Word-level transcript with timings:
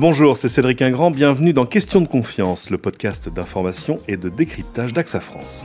Bonjour, 0.00 0.36
c'est 0.36 0.48
Cédric 0.48 0.80
Ingrand, 0.80 1.10
bienvenue 1.10 1.52
dans 1.52 1.66
Question 1.66 2.00
de 2.00 2.06
confiance, 2.06 2.70
le 2.70 2.78
podcast 2.78 3.28
d'information 3.28 3.98
et 4.06 4.16
de 4.16 4.28
décryptage 4.28 4.92
d'AXA 4.92 5.18
France. 5.18 5.64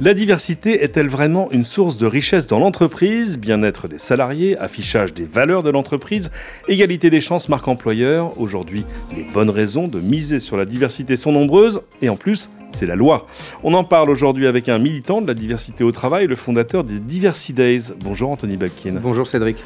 La 0.00 0.14
diversité 0.14 0.82
est-elle 0.82 1.06
vraiment 1.06 1.48
une 1.52 1.64
source 1.64 1.96
de 1.96 2.04
richesse 2.04 2.48
dans 2.48 2.58
l'entreprise? 2.58 3.38
Bien-être 3.38 3.86
des 3.86 4.00
salariés, 4.00 4.58
affichage 4.58 5.14
des 5.14 5.22
valeurs 5.22 5.62
de 5.62 5.70
l'entreprise, 5.70 6.32
égalité 6.66 7.08
des 7.08 7.20
chances 7.20 7.48
marque 7.48 7.68
employeur. 7.68 8.40
Aujourd'hui, 8.40 8.84
les 9.16 9.22
bonnes 9.32 9.50
raisons 9.50 9.86
de 9.86 10.00
miser 10.00 10.40
sur 10.40 10.56
la 10.56 10.64
diversité 10.64 11.16
sont 11.16 11.30
nombreuses 11.30 11.80
et 12.02 12.08
en 12.08 12.16
plus, 12.16 12.50
c'est 12.72 12.86
la 12.86 12.96
loi. 12.96 13.28
On 13.62 13.74
en 13.74 13.84
parle 13.84 14.10
aujourd'hui 14.10 14.48
avec 14.48 14.68
un 14.68 14.78
militant 14.78 15.22
de 15.22 15.28
la 15.28 15.34
diversité 15.34 15.84
au 15.84 15.92
travail, 15.92 16.26
le 16.26 16.34
fondateur 16.34 16.82
des 16.82 16.98
Diversity 16.98 17.52
Days. 17.52 17.92
Bonjour 18.00 18.30
Anthony 18.30 18.56
Bakin. 18.56 18.94
Bonjour 19.00 19.28
Cédric. 19.28 19.62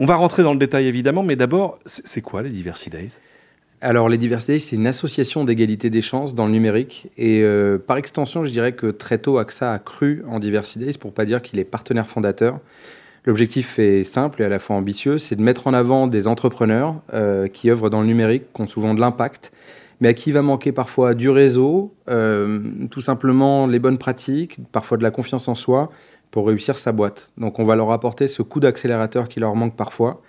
On 0.00 0.06
va 0.06 0.14
rentrer 0.14 0.44
dans 0.44 0.52
le 0.52 0.60
détail 0.60 0.86
évidemment, 0.86 1.24
mais 1.24 1.34
d'abord, 1.34 1.80
c'est 1.84 2.20
quoi 2.20 2.42
les 2.42 2.50
Diversity 2.50 2.90
Days? 2.90 3.18
Alors, 3.80 4.08
les 4.08 4.16
Diversity 4.16 4.60
c'est 4.60 4.76
une 4.76 4.86
association 4.86 5.44
d'égalité 5.44 5.90
des 5.90 6.02
chances 6.02 6.36
dans 6.36 6.46
le 6.46 6.52
numérique. 6.52 7.08
Et 7.18 7.42
euh, 7.42 7.78
par 7.84 7.96
extension, 7.96 8.44
je 8.44 8.50
dirais 8.50 8.72
que 8.72 8.86
très 8.92 9.18
tôt, 9.18 9.38
AXA 9.38 9.72
a 9.72 9.78
cru 9.80 10.22
en 10.28 10.38
Diversity 10.38 10.78
Days, 10.78 10.98
pour 10.98 11.12
pas 11.12 11.24
dire 11.24 11.42
qu'il 11.42 11.58
est 11.58 11.64
partenaire 11.64 12.06
fondateur. 12.06 12.60
L'objectif 13.24 13.80
est 13.80 14.04
simple 14.04 14.40
et 14.40 14.44
à 14.44 14.48
la 14.48 14.60
fois 14.60 14.76
ambitieux, 14.76 15.18
c'est 15.18 15.34
de 15.34 15.42
mettre 15.42 15.66
en 15.66 15.74
avant 15.74 16.06
des 16.06 16.28
entrepreneurs 16.28 16.94
euh, 17.12 17.48
qui 17.48 17.68
œuvrent 17.68 17.90
dans 17.90 18.00
le 18.00 18.06
numérique, 18.06 18.44
qui 18.54 18.62
ont 18.62 18.68
souvent 18.68 18.94
de 18.94 19.00
l'impact, 19.00 19.50
mais 20.00 20.08
à 20.08 20.14
qui 20.14 20.30
va 20.30 20.42
manquer 20.42 20.70
parfois 20.70 21.14
du 21.14 21.28
réseau, 21.28 21.92
euh, 22.08 22.60
tout 22.88 23.00
simplement 23.00 23.66
les 23.66 23.80
bonnes 23.80 23.98
pratiques, 23.98 24.58
parfois 24.70 24.96
de 24.96 25.02
la 25.02 25.10
confiance 25.10 25.48
en 25.48 25.56
soi, 25.56 25.90
pour 26.30 26.46
réussir 26.46 26.76
sa 26.76 26.92
boîte. 26.92 27.30
Donc 27.38 27.58
on 27.58 27.64
va 27.64 27.76
leur 27.76 27.90
apporter 27.92 28.26
ce 28.26 28.42
coup 28.42 28.60
d'accélérateur 28.60 29.28
qui 29.28 29.40
leur 29.40 29.54
manque 29.54 29.76
parfois 29.76 30.22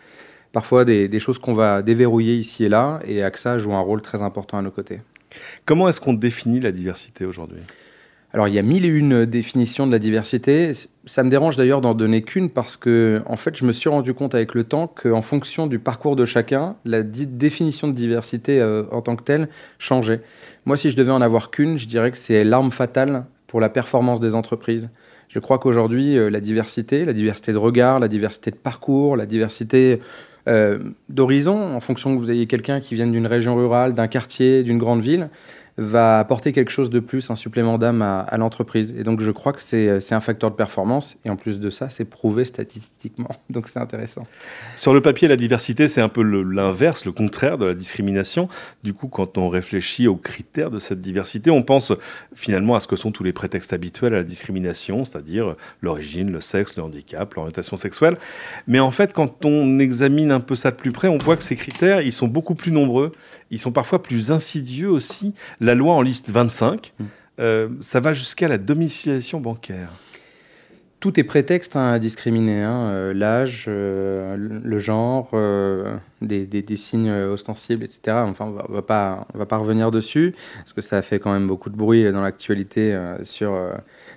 parfois 0.52 0.86
des, 0.86 1.19
choses 1.19 1.39
qu'on 1.39 1.53
va 1.53 1.81
déverrouiller 1.81 2.36
ici 2.36 2.66
et 2.66 2.69
là, 2.69 3.00
et 3.05 3.23
AXA 3.23 3.58
joue 3.58 3.73
un 3.73 3.81
rôle 3.81 4.02
très 4.02 4.22
important 4.22 4.58
à 4.58 4.61
nos 4.61 4.72
côtés. 4.72 5.00
Comment 5.66 5.88
est-ce 5.89 6.02
qu'on 6.02 6.14
définit 6.14 6.59
la 6.59 6.72
diversité 6.72 7.25
aujourd'hui? 7.25 7.61
Alors, 8.31 8.47
il 8.47 8.53
y 8.53 8.59
a 8.59 8.61
mille 8.61 8.86
et 8.86 8.89
une 8.89 9.25
définitions 9.25 9.88
de 9.88 9.92
la 9.92 9.97
diversité. 9.97 10.72
Ça 11.05 11.23
me 11.23 11.31
dérange 11.31 11.55
d'ailleurs 11.55 11.81
d'en 11.81 11.95
donner 11.95 12.22
qu'une 12.22 12.50
parce 12.52 12.77
que, 12.77 13.23
en 13.25 13.38
fait, 13.38 13.58
je 13.58 13.66
me 13.66 13.72
suis 13.72 13.89
rendu 13.89 14.14
compte 14.14 14.36
avec 14.36 14.53
le 14.53 14.64
temps 14.66 14.86
qu'en 14.88 15.23
fonction 15.23 15.66
du 15.66 15.80
parcours 15.80 16.16
de 16.16 16.25
chacun, 16.25 16.75
la 16.86 17.02
définition 17.02 17.88
de 17.88 17.94
diversité 17.94 18.61
euh, 18.61 18.83
en 18.92 19.02
tant 19.02 19.16
que 19.16 19.23
telle 19.23 19.50
changeait. 19.80 20.22
Moi, 20.66 20.77
si 20.77 20.92
je 20.92 20.95
devais 20.95 21.11
en 21.11 21.22
avoir 21.22 21.50
qu'une, 21.50 21.80
je 21.80 21.88
dirais 21.88 22.11
que 22.11 22.17
c'est 22.17 22.44
l'arme 22.44 22.72
fatale 22.72 23.25
pour 23.47 23.61
la 23.61 23.70
performance 23.70 24.20
des 24.20 24.36
entreprises. 24.36 24.89
Je 25.30 25.38
crois 25.38 25.59
qu'aujourd'hui, 25.59 26.17
euh, 26.17 26.30
la 26.30 26.41
diversité, 26.41 27.05
la 27.05 27.13
diversité 27.13 27.53
de 27.53 27.58
regard, 27.58 27.99
la 27.99 28.08
diversité 28.08 28.49
de 28.49 28.55
parcours, 28.55 29.16
la 29.16 29.27
diversité 29.27 30.02
euh, 30.47 30.80
d'horizon, 31.08 31.75
en 31.75 31.80
fonction 31.80 32.16
que 32.16 32.19
vous 32.19 32.31
ayez 32.31 32.47
quelqu'un 32.47 32.80
qui 32.80 32.95
vienne 32.95 33.11
d'une 33.11 33.27
région 33.27 33.55
rurale, 33.55 33.94
d'un 33.94 34.08
quartier, 34.08 34.63
d'une 34.63 34.80
grande 34.80 35.02
ville, 35.02 35.30
va 35.80 36.19
apporter 36.19 36.52
quelque 36.52 36.72
chose 36.72 36.89
de 36.89 36.99
plus, 36.99 37.30
un 37.30 37.35
supplément 37.35 37.77
d'âme 37.77 38.02
à, 38.02 38.38
l'entreprise. 38.38 38.94
Et 38.97 39.03
donc 39.03 39.22
je 39.22 39.31
crois 39.31 39.53
que 39.53 39.61
c'est 39.61 40.13
un 40.13 40.19
facteur 40.19 40.52
de 40.52 40.55
performance. 40.55 41.17
Et 41.25 41.30
en 41.30 41.36
plus 41.36 41.59
de 41.59 41.69
ça, 41.69 41.89
c'est 41.89 42.05
prouvé 42.05 42.45
statistiquement. 42.45 43.30
Donc 43.49 43.67
c'est 43.67 43.80
intéressant. 43.80 44.27
Sur 44.75 44.94
le 44.94 45.02
papier, 45.02 45.27
la 45.27 45.38
diversité, 45.38 45.88
c'est 45.88 46.02
un 46.02 46.09
peu 46.09 46.21
l'inverse, 46.21 47.05
le, 47.05 47.11
contraire 47.11 47.58
de 47.58 47.66
la 47.66 47.73
discrimination. 47.73 48.49
Du 48.83 48.94
coup, 48.94 49.08
quand 49.08 49.38
on 49.38 49.49
réfléchit 49.49 50.08
aux 50.08 50.16
critères 50.16 50.69
de 50.69 50.80
cette 50.80 51.02
diversité, 51.02 51.49
on 51.49 51.63
pense 51.63 51.93
finalement 52.36 52.75
à 52.75 52.80
ce 52.80 52.88
que 52.88 52.95
sont 52.95 53.11
tous 53.11 53.23
les 53.23 53.33
prétextes 53.33 53.73
habituels 53.73 54.14
à 54.14 54.17
la 54.17 54.23
discrimination, 54.23 55.05
c'est-à-dire 55.05 55.55
l'origine, 55.81 56.31
le 56.31 56.41
sexe, 56.41 56.77
le 56.77 56.83
handicap, 56.83 57.33
l'orientation 57.33 57.77
sexuelle. 57.77 58.17
Mais 58.67 58.80
en 58.80 58.92
fait, 58.92 59.14
quand 59.14 59.45
on 59.45 59.80
examine 59.80 60.31
un 60.31 60.39
peu 60.39 60.55
ça 60.55 60.71
de 60.71 60.75
plus 60.75 60.92
près, 60.92 61.08
on 61.08 61.17
voit 61.17 61.37
que 61.37 61.43
ces 61.43 61.55
critères, 61.55 62.02
ils 62.02 62.14
sont 62.14 62.27
beaucoup 62.27 62.55
plus 62.55 62.71
nombreux. 62.71 63.11
Ils 63.52 63.60
sont 63.60 63.71
parfois 63.71 64.02
plus 64.02 64.32
insidieux 64.32 64.89
aussi 64.89 65.33
la 65.60 65.76
loi 65.76 65.93
en 65.93 66.02
liste 66.02 66.30
25. 66.30 66.93
Mm. 66.99 67.05
Euh, 67.39 67.70
ça 67.82 67.99
va 67.99 68.14
jusqu'à 68.14 68.48
la 68.48 68.58
domiciliation 68.58 69.39
bancaire. 69.39 69.92
Tout 70.99 71.17
est 71.17 71.23
prétexte 71.23 71.77
hein, 71.77 71.93
à 71.93 71.99
discriminer. 71.99 72.61
Hein. 72.61 72.89
Euh, 72.89 73.14
l'âge, 73.14 73.65
euh, 73.70 74.36
le 74.37 74.80
genre, 74.80 75.32
des, 76.21 76.76
signes 76.76 77.11
ostensibles, 77.11 77.86
etc. 77.86 78.17
Enfin, 78.26 78.45
on 78.45 78.71
ne 78.71 78.76
va, 78.76 78.82
pas, 78.82 79.26
va 79.33 79.45
pas 79.45 79.58
revenir 79.58 79.92
dessus, 79.92 80.36
parce 80.58 80.73
que 80.73 80.81
ça 80.81 80.98
a 80.98 81.02
fait 81.02 81.20
quand 81.20 81.31
même 81.31 81.48
beaucoup 81.48 81.70
de 81.70 81.77
bruit 81.77 82.11
dans 82.11 82.21
l'actualité 82.21 82.98
sur 83.23 83.58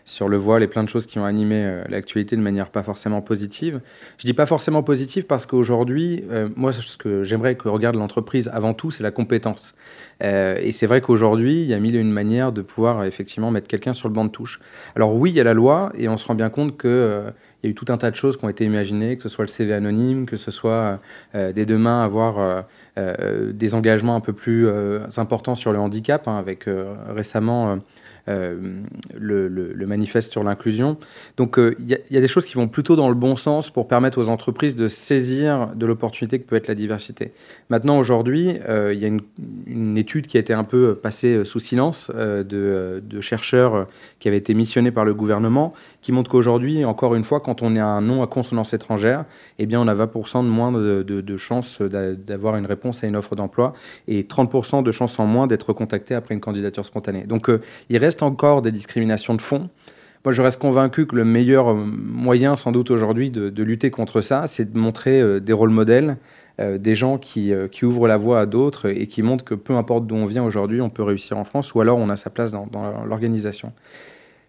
sur 0.04 0.28
le 0.28 0.36
voile 0.36 0.62
et 0.62 0.66
plein 0.66 0.82
de 0.82 0.88
choses 0.88 1.06
qui 1.06 1.18
ont 1.18 1.24
animé 1.24 1.64
euh, 1.64 1.84
l'actualité 1.88 2.36
de 2.36 2.40
manière 2.40 2.70
pas 2.70 2.82
forcément 2.82 3.20
positive. 3.20 3.80
Je 4.18 4.26
dis 4.26 4.34
pas 4.34 4.46
forcément 4.46 4.82
positive 4.82 5.24
parce 5.26 5.46
qu'aujourd'hui, 5.46 6.24
euh, 6.30 6.48
moi, 6.56 6.72
ce 6.72 6.96
que 6.96 7.22
j'aimerais 7.22 7.54
que 7.54 7.68
regarde 7.68 7.96
l'entreprise 7.96 8.50
avant 8.52 8.74
tout, 8.74 8.90
c'est 8.90 9.02
la 9.02 9.10
compétence. 9.10 9.74
Euh, 10.22 10.58
et 10.60 10.72
c'est 10.72 10.86
vrai 10.86 11.00
qu'aujourd'hui, 11.00 11.62
il 11.62 11.66
y 11.66 11.74
a 11.74 11.78
mille 11.78 11.96
et 11.96 12.00
une 12.00 12.10
manières 12.10 12.52
de 12.52 12.62
pouvoir 12.62 13.04
effectivement 13.04 13.50
mettre 13.50 13.68
quelqu'un 13.68 13.92
sur 13.92 14.08
le 14.08 14.14
banc 14.14 14.24
de 14.24 14.30
touche. 14.30 14.60
Alors 14.96 15.14
oui, 15.14 15.30
il 15.30 15.36
y 15.36 15.40
a 15.40 15.44
la 15.44 15.54
loi 15.54 15.92
et 15.96 16.08
on 16.08 16.16
se 16.16 16.26
rend 16.26 16.34
bien 16.34 16.50
compte 16.50 16.76
que 16.76 17.24
il 17.62 17.66
y 17.66 17.69
a 17.69 17.70
eu 17.70 17.74
tout 17.74 17.86
un 17.90 17.96
tas 17.96 18.10
de 18.10 18.16
choses 18.16 18.36
qui 18.36 18.44
ont 18.44 18.48
été 18.48 18.64
imaginées, 18.64 19.16
que 19.16 19.22
ce 19.22 19.28
soit 19.28 19.44
le 19.44 19.48
CV 19.48 19.72
anonyme, 19.72 20.26
que 20.26 20.36
ce 20.36 20.50
soit 20.50 21.00
dès 21.32 21.64
demain 21.64 22.02
avoir 22.02 22.64
des 22.96 23.74
engagements 23.74 24.16
un 24.16 24.20
peu 24.20 24.32
plus 24.32 24.69
importants 25.16 25.54
sur 25.54 25.72
le 25.72 25.78
handicap, 25.78 26.26
hein, 26.26 26.38
avec 26.38 26.66
récemment 27.08 27.78
euh, 28.28 28.81
le, 29.19 29.87
manifeste 29.87 30.31
sur 30.31 30.44
l'inclusion. 30.44 30.97
Donc 31.37 31.59
euh, 31.59 31.77
il 31.81 31.99
y, 32.10 32.16
a 32.16 32.21
des 32.21 32.28
choses 32.28 32.47
qui 32.47 32.55
vont 32.55 32.69
plutôt 32.69 32.94
dans 32.94 33.09
le 33.09 33.16
bon 33.16 33.37
sens 33.37 33.69
pour 33.69 33.88
permettre 33.88 34.19
aux 34.19 34.28
entreprises 34.28 34.77
de 34.77 34.87
saisir 34.87 35.71
de 35.75 35.84
l'opportunité 35.84 36.38
que 36.38 36.47
peut 36.47 36.55
être 36.55 36.69
la 36.69 36.77
diversité. 36.77 37.32
Maintenant, 37.69 37.99
aujourd'hui, 37.99 38.55
euh, 38.69 38.94
il 38.94 39.00
y 39.00 39.05
a 39.05 39.09
une, 39.09 39.99
étude 39.99 40.28
qui 40.28 40.37
a 40.37 40.41
été 40.41 40.53
un 40.53 40.65
peu 40.65 40.94
passée 40.94 41.44
sous 41.44 41.59
silence 41.59 42.11
de, 42.15 43.03
chercheurs 43.21 43.88
qui 44.21 44.28
avaient 44.28 44.38
été 44.38 44.55
missionnés 44.55 44.91
par 44.91 45.05
le 45.05 45.15
gouvernement, 45.15 45.75
qui 46.00 46.12
montre 46.12 46.31
qu'aujourd'hui, 46.31 46.84
encore 46.84 47.15
une 47.15 47.25
fois, 47.25 47.41
quand 47.41 47.61
on 47.61 47.77
a 47.77 47.84
un 47.84 48.00
nom 48.00 48.22
à 48.22 48.27
consonance 48.27 48.72
étrangère, 48.72 49.25
eh 49.59 49.66
bien, 49.66 49.81
on 49.81 49.88
a 49.88 49.94
20% 49.94 50.44
de 50.44 50.49
moins 50.49 50.72
de 50.72 51.37
chances 51.37 51.82
d'avoir 51.82 52.56
une 52.56 52.66
réponse 52.66 53.05
à 53.05 53.06
une 53.06 53.16
offre 53.16 53.37
d'emploi 53.37 53.75
et 54.09 54.22
30% 54.22 54.82
de 54.82 54.93
chances 54.93 55.19
en 55.19 55.27
moins 55.27 55.47
d'être 55.47 55.72
contacté 55.72 56.15
après 56.15 56.34
une 56.34 56.41
candidature 56.41 56.87
spontanée. 56.87 57.25
Donc, 57.25 57.50
il 57.91 57.99
reste 57.99 58.12
encore 58.21 58.61
des 58.61 58.73
discriminations 58.73 59.34
de 59.34 59.41
fond. 59.41 59.71
Moi, 60.25 60.33
je 60.33 60.41
reste 60.41 60.61
convaincu 60.61 61.06
que 61.06 61.17
le 61.17 61.25
meilleur 61.25 61.71
euh, 61.71 61.75
moyen, 61.75 62.55
sans 62.55 62.71
doute 62.71 62.93
aujourd'hui, 62.93 63.31
de, 63.31 63.62
lutter 63.62 63.91
contre 63.91 64.21
ça, 64.21 64.47
c'est 64.47 64.73
de 64.73 64.78
montrer 64.78 65.21
euh, 65.21 65.41
des 65.41 65.53
rôles 65.53 65.71
modèles, 65.71 66.17
euh, 66.61 66.78
des 66.78 66.95
gens 66.95 67.19
qui, 67.19 67.53
qui, 67.73 67.84
ouvrent 67.84 68.06
la 68.06 68.17
voie 68.19 68.41
à 68.41 68.47
d'autres 68.47 68.89
et 68.89 69.09
qui 69.09 69.23
montrent 69.23 69.45
que 69.45 69.55
peu 69.55 69.75
importe 69.75 70.06
d'où 70.06 70.15
on 70.15 70.27
vient 70.27 70.45
aujourd'hui, 70.45 70.81
on 70.81 70.91
peut 70.91 71.03
réussir 71.03 71.39
en 71.39 71.45
France 71.45 71.75
ou 71.75 71.81
alors 71.81 71.99
on 71.99 72.09
a 72.09 72.17
sa 72.17 72.31
place 72.31 72.53
dans, 72.53 72.69
l'organisation. 73.05 73.73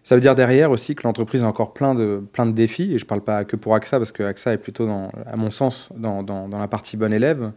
Ça 0.04 0.14
veut 0.14 0.20
dire 0.20 0.34
derrière 0.34 0.70
aussi 0.70 0.94
que 0.94 1.02
l'entreprise 1.04 1.42
a 1.42 1.46
encore 1.46 1.72
plein 1.72 1.94
de, 1.94 2.22
plein 2.32 2.46
de 2.46 2.52
défis, 2.52 2.92
et 2.94 2.98
je 2.98 3.04
ne 3.04 3.08
parle 3.08 3.22
pas 3.22 3.44
que 3.44 3.56
pour 3.56 3.74
AXA, 3.74 3.98
parce 3.98 4.12
que 4.12 4.22
AXA 4.22 4.52
est 4.52 4.58
plutôt, 4.58 4.86
dans, 4.86 5.10
à 5.26 5.36
mon 5.36 5.50
sens, 5.50 5.88
dans, 5.96 6.22
dans, 6.22 6.46
la 6.46 6.68
partie 6.68 6.98
bon 6.98 7.10
élève, 7.10 7.52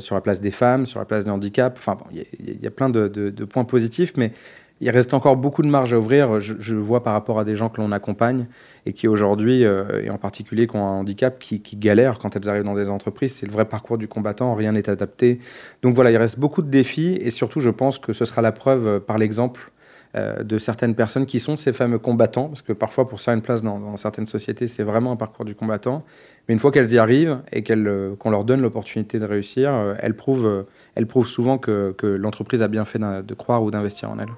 sur 0.00 0.16
la 0.16 0.20
place 0.20 0.40
des 0.40 0.50
femmes, 0.50 0.86
sur 0.86 0.98
la 0.98 1.04
place 1.04 1.24
du 1.24 1.30
handicap. 1.30 1.76
Enfin, 1.78 1.96
il 2.10 2.60
y, 2.60 2.66
a 2.66 2.70
plein 2.70 2.90
de, 2.90 3.30
points 3.44 3.64
positifs, 3.64 4.14
mais 4.16 4.32
il 4.80 4.90
reste 4.90 5.14
encore 5.14 5.36
beaucoup 5.36 5.62
de 5.62 5.68
marge 5.68 5.94
à 5.94 5.98
ouvrir. 5.98 6.40
Je, 6.40 6.74
vois 6.74 7.02
par 7.02 7.12
rapport 7.12 7.38
à 7.38 7.44
des 7.44 7.54
gens 7.54 7.68
que 7.68 7.80
l'on 7.80 7.92
accompagne 7.92 8.46
et 8.86 8.92
qui 8.92 9.06
aujourd'hui, 9.08 9.64
euh, 9.64 10.02
et 10.02 10.10
en 10.10 10.18
particulier 10.18 10.66
qui 10.66 10.76
ont 10.76 10.86
un 10.86 10.98
handicap, 11.00 11.38
qui, 11.38 11.60
galèrent 11.76 12.18
quand 12.18 12.34
elles 12.36 12.48
arrivent 12.48 12.64
dans 12.64 12.74
des 12.74 12.88
entreprises. 12.88 13.36
C'est 13.36 13.46
le 13.46 13.52
vrai 13.52 13.66
parcours 13.66 13.98
du 13.98 14.08
combattant, 14.08 14.54
rien 14.54 14.72
n'est 14.72 14.90
adapté. 14.90 15.38
Donc 15.82 15.94
voilà, 15.94 16.10
il 16.10 16.16
reste 16.16 16.38
beaucoup 16.38 16.62
de 16.62 16.68
défis 16.68 17.18
et 17.20 17.30
surtout, 17.30 17.60
je 17.60 17.70
pense 17.70 17.98
que 17.98 18.12
ce 18.12 18.24
sera 18.24 18.42
la 18.42 18.52
preuve 18.52 18.86
euh, 18.86 19.00
par 19.00 19.16
l'exemple 19.16 19.70
euh, 20.16 20.42
de 20.42 20.58
certaines 20.58 20.94
personnes 20.94 21.26
qui 21.26 21.40
sont 21.40 21.56
ces 21.56 21.72
fameux 21.72 21.98
combattants, 21.98 22.48
parce 22.48 22.62
que 22.62 22.72
parfois, 22.72 23.08
pour 23.08 23.20
faire 23.20 23.34
une 23.34 23.42
place 23.42 23.62
dans, 23.62 23.96
certaines 23.96 24.26
sociétés, 24.26 24.66
c'est 24.66 24.84
vraiment 24.84 25.12
un 25.12 25.16
parcours 25.16 25.44
du 25.44 25.54
combattant. 25.54 26.04
Mais 26.46 26.54
une 26.54 26.60
fois 26.60 26.70
qu'elles 26.72 26.92
y 26.92 26.98
arrivent 26.98 27.38
et 27.52 27.64
qu'on 27.64 28.30
leur 28.30 28.44
donne 28.44 28.60
l'opportunité 28.60 29.18
de 29.18 29.24
réussir, 29.24 29.72
elles, 29.98 30.14
prouvent, 30.14 30.66
elles 30.94 31.06
prouvent 31.06 31.26
souvent 31.26 31.58
que 31.58 31.94
l'entreprise 32.02 32.62
a 32.62 32.68
bien 32.68 32.84
fait 32.84 33.00
de 33.00 33.34
croire 33.34 33.62
ou 33.64 33.70
d'investir 33.70 34.10
en 34.10 34.18
elles. 34.18 34.28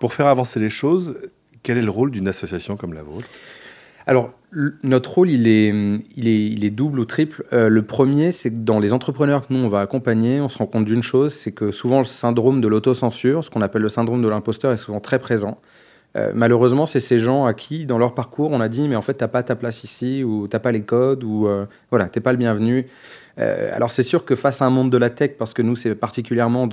Pour 0.00 0.14
faire 0.14 0.26
avancer 0.26 0.60
les 0.60 0.70
choses, 0.70 1.16
quel 1.62 1.78
est 1.78 1.82
le 1.82 1.90
rôle 1.90 2.10
d'une 2.10 2.28
association 2.28 2.76
comme 2.76 2.94
la 2.94 3.02
vôtre? 3.02 3.26
Alors, 4.06 4.32
notre 4.82 5.12
rôle, 5.12 5.28
il 5.28 5.46
est, 5.46 6.70
double 6.70 7.00
ou 7.00 7.04
triple. 7.04 7.44
Euh, 7.52 7.68
le 7.68 7.82
premier, 7.82 8.32
c'est 8.32 8.50
que 8.50 8.56
dans 8.56 8.78
les 8.78 8.94
entrepreneurs 8.94 9.46
que 9.46 9.52
nous, 9.52 9.60
on 9.60 9.68
va 9.68 9.80
accompagner, 9.80 10.40
on 10.40 10.48
se 10.48 10.56
rend 10.56 10.66
compte 10.66 10.86
d'une 10.86 11.02
chose, 11.02 11.34
c'est 11.34 11.52
que 11.52 11.70
souvent 11.72 11.98
le 11.98 12.06
syndrome 12.06 12.62
de 12.62 12.68
l'autocensure, 12.68 13.44
ce 13.44 13.50
qu'on 13.50 13.60
appelle 13.60 13.82
le 13.82 13.90
syndrome 13.90 14.22
de 14.22 14.28
l'imposteur, 14.28 14.72
est 14.72 14.78
souvent 14.78 15.00
très 15.00 15.18
présent. 15.18 15.60
Malheureusement, 16.34 16.86
c'est 16.86 17.00
ces 17.00 17.18
gens 17.18 17.44
à 17.46 17.54
qui, 17.54 17.86
dans 17.86 17.98
leur 17.98 18.14
parcours, 18.14 18.50
on 18.50 18.60
a 18.60 18.68
dit, 18.68 18.88
mais 18.88 18.96
en 18.96 19.02
fait, 19.02 19.16
tu 19.16 19.22
n'as 19.22 19.28
pas 19.28 19.42
ta 19.44 19.54
place 19.54 19.84
ici, 19.84 20.24
ou 20.24 20.48
tu 20.48 20.56
n'as 20.56 20.60
pas 20.60 20.72
les 20.72 20.82
codes, 20.82 21.22
ou 21.22 21.48
voilà, 21.90 22.08
tu 22.08 22.18
n'es 22.18 22.22
pas 22.22 22.32
le 22.32 22.38
bienvenu. 22.38 22.86
Euh, 23.38 23.70
alors 23.74 23.90
c'est 23.90 24.02
sûr 24.02 24.24
que 24.24 24.34
face 24.34 24.60
à 24.62 24.64
un 24.64 24.70
monde 24.70 24.90
de 24.90 24.96
la 24.96 25.10
tech, 25.10 25.32
parce 25.38 25.54
que 25.54 25.62
nous 25.62 25.76
c'est 25.76 25.94
particulièrement 25.94 26.68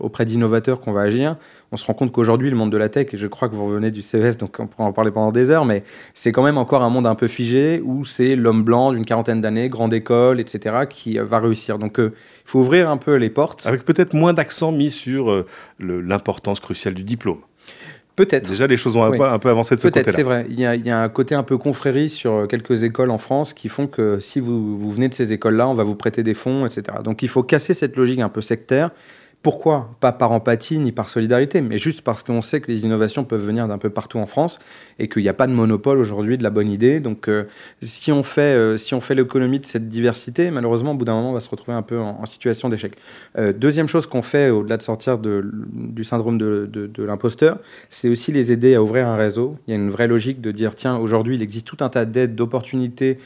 auprès 0.00 0.24
d'innovateurs 0.24 0.80
qu'on 0.80 0.92
va 0.92 1.02
agir, 1.02 1.36
on 1.72 1.76
se 1.76 1.84
rend 1.84 1.94
compte 1.94 2.10
qu'aujourd'hui 2.10 2.48
le 2.48 2.56
monde 2.56 2.72
de 2.72 2.76
la 2.76 2.88
tech, 2.88 3.08
et 3.12 3.16
je 3.16 3.26
crois 3.26 3.48
que 3.48 3.54
vous 3.54 3.66
revenez 3.66 3.90
du 3.90 4.00
CES, 4.00 4.38
donc 4.38 4.56
on 4.58 4.66
pourra 4.66 4.88
en 4.88 4.92
parler 4.92 5.10
pendant 5.10 5.32
des 5.32 5.50
heures, 5.50 5.66
mais 5.66 5.82
c'est 6.14 6.32
quand 6.32 6.42
même 6.42 6.58
encore 6.58 6.82
un 6.82 6.88
monde 6.88 7.06
un 7.06 7.14
peu 7.14 7.26
figé 7.26 7.82
où 7.84 8.04
c'est 8.04 8.34
l'homme 8.34 8.62
blanc 8.62 8.92
d'une 8.92 9.04
quarantaine 9.04 9.40
d'années, 9.40 9.68
grande 9.68 9.92
école, 9.92 10.40
etc., 10.40 10.86
qui 10.88 11.18
va 11.18 11.38
réussir. 11.38 11.78
Donc 11.78 12.00
euh, 12.00 12.14
il 12.46 12.50
faut 12.50 12.60
ouvrir 12.60 12.88
un 12.88 12.96
peu 12.96 13.16
les 13.16 13.30
portes. 13.30 13.66
Avec 13.66 13.84
peut-être 13.84 14.14
moins 14.14 14.32
d'accent 14.32 14.72
mis 14.72 14.90
sur 14.90 15.30
euh, 15.30 15.46
l'importance 15.78 16.60
cruciale 16.60 16.94
du 16.94 17.04
diplôme. 17.04 17.40
Peut-être. 18.16 18.48
Déjà, 18.48 18.66
les 18.66 18.78
choses 18.78 18.96
ont 18.96 19.04
un, 19.04 19.10
peu, 19.10 19.22
un 19.22 19.38
peu 19.38 19.50
avancé 19.50 19.76
de 19.76 19.80
ce 19.80 19.86
côté-là. 19.86 20.04
Peut-être, 20.04 20.16
c'est 20.16 20.22
vrai. 20.22 20.46
Il 20.48 20.58
y, 20.58 20.64
a, 20.64 20.74
il 20.74 20.84
y, 20.84 20.90
a, 20.90 21.00
un 21.00 21.08
côté 21.10 21.34
un 21.34 21.42
peu 21.42 21.58
confrérie 21.58 22.08
sur 22.08 22.32
euh, 22.32 22.46
quelques 22.46 22.82
écoles 22.82 23.10
en 23.10 23.18
France 23.18 23.52
qui 23.52 23.68
font 23.68 23.86
que 23.86 24.18
si 24.20 24.40
vous, 24.40 24.78
vous 24.78 24.90
venez 24.90 25.10
de 25.10 25.14
ces 25.14 25.34
écoles-là, 25.34 25.68
on 25.68 25.74
va 25.74 25.84
vous 25.84 25.94
prêter 25.94 26.22
des 26.22 26.32
fonds, 26.32 26.64
etc. 26.64 26.98
Donc 27.04 27.22
il 27.22 27.28
faut 27.28 27.42
casser 27.42 27.74
cette 27.74 27.94
logique 27.94 28.20
un 28.20 28.30
peu 28.30 28.40
sectaire 28.40 28.90
pourquoi 29.42 29.96
Pas 30.00 30.10
par 30.10 30.32
empathie 30.32 30.78
ni 30.78 30.90
par 30.90 31.08
solidarité, 31.08 31.60
mais 31.60 31.78
juste 31.78 32.00
parce 32.00 32.24
qu'on 32.24 32.42
sait 32.42 32.60
que 32.60 32.70
les 32.70 32.84
innovations 32.84 33.24
peuvent 33.24 33.44
venir 33.44 33.68
d'un 33.68 33.78
peu 33.78 33.90
partout 33.90 34.18
en 34.18 34.26
France 34.26 34.58
et 34.98 35.08
qu'il 35.08 35.22
n'y 35.22 35.28
a 35.28 35.34
pas 35.34 35.46
de 35.46 35.52
monopole 35.52 35.98
aujourd'hui 35.98 36.36
de 36.36 36.42
la 36.42 36.50
bonne 36.50 36.68
idée. 36.68 36.98
Donc, 36.98 37.28
euh, 37.28 37.44
si 37.80 38.10
on 38.10 38.24
fait, 38.24 38.40
euh, 38.40 38.76
si 38.76 38.98
fait 39.00 39.14
l'économie 39.14 39.60
de 39.60 39.66
cette 39.66 39.88
diversité, 39.88 40.50
malheureusement, 40.50 40.92
au 40.92 40.94
bout 40.94 41.04
d'un 41.04 41.14
moment, 41.14 41.30
on 41.30 41.34
va 41.34 41.40
se 41.40 41.48
retrouver 41.48 41.76
un 41.76 41.82
peu 41.82 41.98
en, 41.98 42.26
situation 42.26 42.68
d'échec. 42.68 42.94
Euh, 43.38 43.52
deuxième 43.52 43.86
chose 43.86 44.06
qu'on 44.06 44.22
fait, 44.22 44.50
au-delà 44.50 44.78
de 44.78 44.82
sortir 44.82 45.18
de, 45.18 45.48
du 45.72 46.02
syndrome 46.02 46.38
de, 46.38 46.68
de 46.68 47.04
l'imposteur, 47.04 47.58
c'est 47.88 48.08
aussi 48.08 48.32
les 48.32 48.50
aider 48.50 48.74
à 48.74 48.82
ouvrir 48.82 49.06
un 49.06 49.16
réseau. 49.16 49.56
Il 49.68 49.70
y 49.70 49.74
a 49.74 49.76
une 49.76 49.90
vraie 49.90 50.08
logique 50.08 50.40
de 50.40 50.50
dire, 50.50 50.74
tiens, 50.74 50.96
aujourd'hui, 50.96 51.36
il 51.36 51.42
existe 51.42 51.66
tout 51.66 51.78
un 51.80 51.88
tas 51.88 52.04
d'aides, 52.04 52.34
d'opportunités 52.34 53.18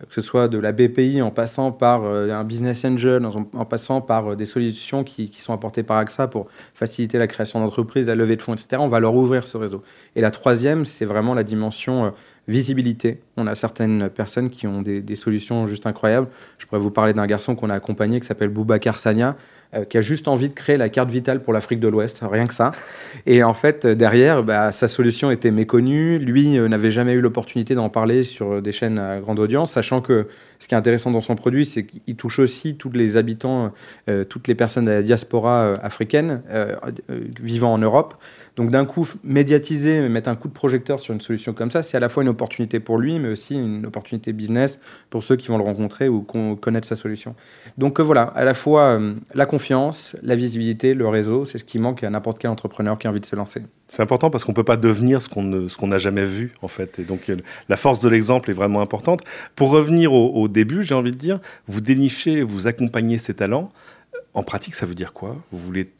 que 0.00 0.14
ce 0.14 0.20
soit 0.20 0.48
de 0.48 0.58
la 0.58 0.72
BPI 0.72 1.22
en 1.22 1.30
passant 1.30 1.70
par 1.70 2.04
euh, 2.04 2.30
un 2.30 2.44
business 2.44 2.84
angel, 2.84 3.24
en, 3.26 3.64
passant 3.64 4.00
par 4.00 4.32
euh, 4.32 4.36
des 4.36 4.44
solutions 4.44 5.04
qui, 5.04 5.30
sont 5.38 5.52
apportées 5.52 5.82
par 5.82 5.98
AXA 5.98 6.26
pour 6.26 6.48
faciliter 6.74 7.18
la 7.18 7.26
création 7.26 7.60
d'entreprises, 7.60 8.08
la 8.08 8.16
levée 8.16 8.36
de 8.36 8.42
fonds, 8.42 8.54
etc. 8.54 8.76
On 8.80 8.88
va 8.88 8.98
leur 8.98 9.14
ouvrir 9.14 9.46
ce 9.46 9.56
réseau. 9.56 9.82
Et 10.16 10.20
la 10.20 10.30
troisième, 10.30 10.84
c'est 10.84 11.04
vraiment 11.04 11.34
la 11.34 11.44
dimension 11.44 12.06
euh, 12.06 12.10
visibilité. 12.48 13.20
On 13.36 13.46
a 13.46 13.54
certaines 13.54 14.10
personnes 14.10 14.50
qui 14.50 14.66
ont 14.66 14.82
des, 14.82 15.16
solutions 15.16 15.66
juste 15.66 15.86
incroyables. 15.86 16.28
Je 16.58 16.66
pourrais 16.66 16.80
vous 16.80 16.90
parler 16.90 17.12
d'un 17.12 17.26
garçon 17.26 17.54
qu'on 17.54 17.70
a 17.70 17.74
accompagné 17.74 18.20
qui 18.20 18.26
s'appelle 18.26 18.48
Boubacar 18.48 18.98
Sanya, 18.98 19.36
euh, 19.74 19.84
qui 19.84 19.96
a 19.96 20.02
juste 20.02 20.28
envie 20.28 20.48
de 20.48 20.54
créer 20.54 20.76
la 20.76 20.88
carte 20.88 21.10
vitale 21.10 21.42
pour 21.42 21.52
l'Afrique 21.52 21.80
de 21.80 21.88
l'Ouest, 21.88 22.20
rien 22.22 22.46
que 22.46 22.54
ça. 22.54 22.72
Et 23.26 23.42
en 23.42 23.54
fait, 23.54 23.84
euh, 23.84 23.94
derrière, 23.94 24.42
bah, 24.42 24.72
sa 24.72 24.88
solution 24.88 25.30
était 25.30 25.50
méconnue. 25.50 26.18
Lui 26.18 26.58
euh, 26.58 26.68
n'avait 26.68 26.90
jamais 26.90 27.12
eu 27.12 27.20
l'opportunité 27.20 27.74
d'en 27.74 27.88
parler 27.88 28.24
sur 28.24 28.60
des 28.60 28.72
chaînes 28.72 28.98
à 28.98 29.20
grande 29.20 29.38
audience, 29.38 29.72
sachant 29.72 30.00
que 30.00 30.28
ce 30.64 30.68
qui 30.68 30.74
est 30.74 30.78
intéressant 30.78 31.10
dans 31.10 31.20
son 31.20 31.36
produit, 31.36 31.66
c'est 31.66 31.84
qu'il 31.84 32.16
touche 32.16 32.38
aussi 32.38 32.74
tous 32.74 32.90
les 32.90 33.18
habitants, 33.18 33.70
toutes 34.30 34.48
les 34.48 34.54
personnes 34.54 34.86
de 34.86 34.92
la 34.92 35.02
diaspora 35.02 35.74
africaine 35.74 36.40
vivant 37.38 37.74
en 37.74 37.76
Europe. 37.76 38.14
Donc 38.56 38.70
d'un 38.70 38.86
coup, 38.86 39.06
médiatiser, 39.22 40.08
mettre 40.08 40.30
un 40.30 40.36
coup 40.36 40.48
de 40.48 40.54
projecteur 40.54 41.00
sur 41.00 41.12
une 41.12 41.20
solution 41.20 41.52
comme 41.52 41.70
ça, 41.70 41.82
c'est 41.82 41.98
à 41.98 42.00
la 42.00 42.08
fois 42.08 42.22
une 42.22 42.30
opportunité 42.30 42.80
pour 42.80 42.96
lui, 42.96 43.18
mais 43.18 43.28
aussi 43.28 43.54
une 43.56 43.84
opportunité 43.84 44.32
business 44.32 44.80
pour 45.10 45.22
ceux 45.22 45.36
qui 45.36 45.48
vont 45.48 45.58
le 45.58 45.64
rencontrer 45.64 46.08
ou 46.08 46.22
connaître 46.22 46.88
sa 46.88 46.96
solution. 46.96 47.34
Donc 47.76 48.00
voilà, 48.00 48.22
à 48.22 48.44
la 48.44 48.54
fois 48.54 48.98
la 49.34 49.44
confiance, 49.44 50.16
la 50.22 50.34
visibilité, 50.34 50.94
le 50.94 51.08
réseau, 51.08 51.44
c'est 51.44 51.58
ce 51.58 51.64
qui 51.64 51.78
manque 51.78 52.02
à 52.04 52.08
n'importe 52.08 52.38
quel 52.38 52.50
entrepreneur 52.50 52.98
qui 52.98 53.06
a 53.06 53.10
envie 53.10 53.20
de 53.20 53.26
se 53.26 53.36
lancer. 53.36 53.60
C'est 53.94 54.02
important 54.02 54.28
parce 54.28 54.42
qu'on 54.42 54.50
ne 54.50 54.56
peut 54.56 54.64
pas 54.64 54.76
devenir 54.76 55.22
ce 55.22 55.28
qu'on 55.28 55.86
n'a 55.86 55.98
jamais 55.98 56.24
vu, 56.24 56.52
en 56.62 56.66
fait. 56.66 56.98
Et 56.98 57.04
donc, 57.04 57.30
euh, 57.30 57.36
la 57.68 57.76
force 57.76 58.00
de 58.00 58.08
l'exemple 58.08 58.50
est 58.50 58.54
vraiment 58.54 58.80
importante. 58.80 59.20
Pour 59.54 59.70
revenir 59.70 60.12
au, 60.12 60.32
au 60.32 60.48
début, 60.48 60.82
j'ai 60.82 60.96
envie 60.96 61.12
de 61.12 61.16
dire, 61.16 61.38
vous 61.68 61.80
dénichez, 61.80 62.42
vous 62.42 62.66
accompagnez 62.66 63.18
ces 63.18 63.34
talents. 63.34 63.70
En 64.36 64.42
pratique, 64.42 64.74
ça 64.74 64.84
veut 64.84 64.96
dire 64.96 65.12
quoi? 65.12 65.36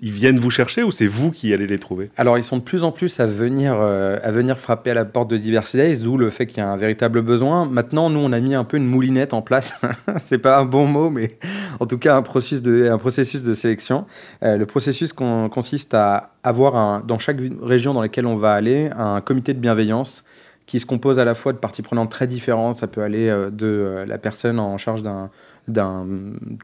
Ils 0.00 0.10
viennent 0.10 0.40
vous 0.40 0.50
chercher 0.50 0.82
ou 0.82 0.90
c'est 0.90 1.06
vous 1.06 1.30
qui 1.30 1.54
allez 1.54 1.68
les 1.68 1.78
trouver? 1.78 2.10
Alors, 2.16 2.36
ils 2.36 2.42
sont 2.42 2.56
de 2.56 2.62
plus 2.62 2.82
en 2.82 2.90
plus 2.90 3.20
à 3.20 3.26
venir, 3.26 3.76
euh, 3.78 4.18
à 4.24 4.32
venir 4.32 4.58
frapper 4.58 4.90
à 4.90 4.94
la 4.94 5.04
porte 5.04 5.30
de 5.30 5.36
Diversity 5.36 5.98
d'où 5.98 6.16
le 6.16 6.30
fait 6.30 6.46
qu'il 6.46 6.58
y 6.58 6.60
a 6.60 6.68
un 6.68 6.76
véritable 6.76 7.22
besoin. 7.22 7.64
Maintenant, 7.64 8.10
nous, 8.10 8.18
on 8.18 8.32
a 8.32 8.40
mis 8.40 8.56
un 8.56 8.64
peu 8.64 8.76
une 8.76 8.86
moulinette 8.86 9.34
en 9.34 9.42
place. 9.42 9.72
c'est 10.24 10.38
pas 10.38 10.58
un 10.58 10.64
bon 10.64 10.86
mot, 10.86 11.10
mais 11.10 11.38
en 11.78 11.86
tout 11.86 11.96
cas, 11.96 12.16
un 12.16 12.22
processus 12.22 12.60
de, 12.60 12.90
un 12.90 12.98
processus 12.98 13.44
de 13.44 13.54
sélection. 13.54 14.04
Euh, 14.42 14.56
le 14.56 14.66
processus 14.66 15.12
consiste 15.12 15.94
à 15.94 16.32
avoir, 16.42 17.04
dans 17.04 17.20
chaque 17.20 17.38
région 17.62 17.94
dans 17.94 18.02
laquelle 18.02 18.26
on 18.26 18.36
va 18.36 18.54
aller, 18.54 18.90
un 18.98 19.20
comité 19.20 19.54
de 19.54 19.60
bienveillance 19.60 20.24
qui 20.66 20.80
se 20.80 20.86
compose 20.86 21.18
à 21.18 21.24
la 21.24 21.34
fois 21.34 21.52
de 21.52 21.58
parties 21.58 21.82
prenantes 21.82 22.10
très 22.10 22.26
différentes. 22.26 22.76
Ça 22.76 22.86
peut 22.86 23.02
aller 23.02 23.28
euh, 23.28 23.50
de 23.50 24.04
la 24.06 24.18
personne 24.18 24.58
en 24.58 24.76
charge 24.76 25.02
d'un 25.02 25.30
d'un 25.66 26.06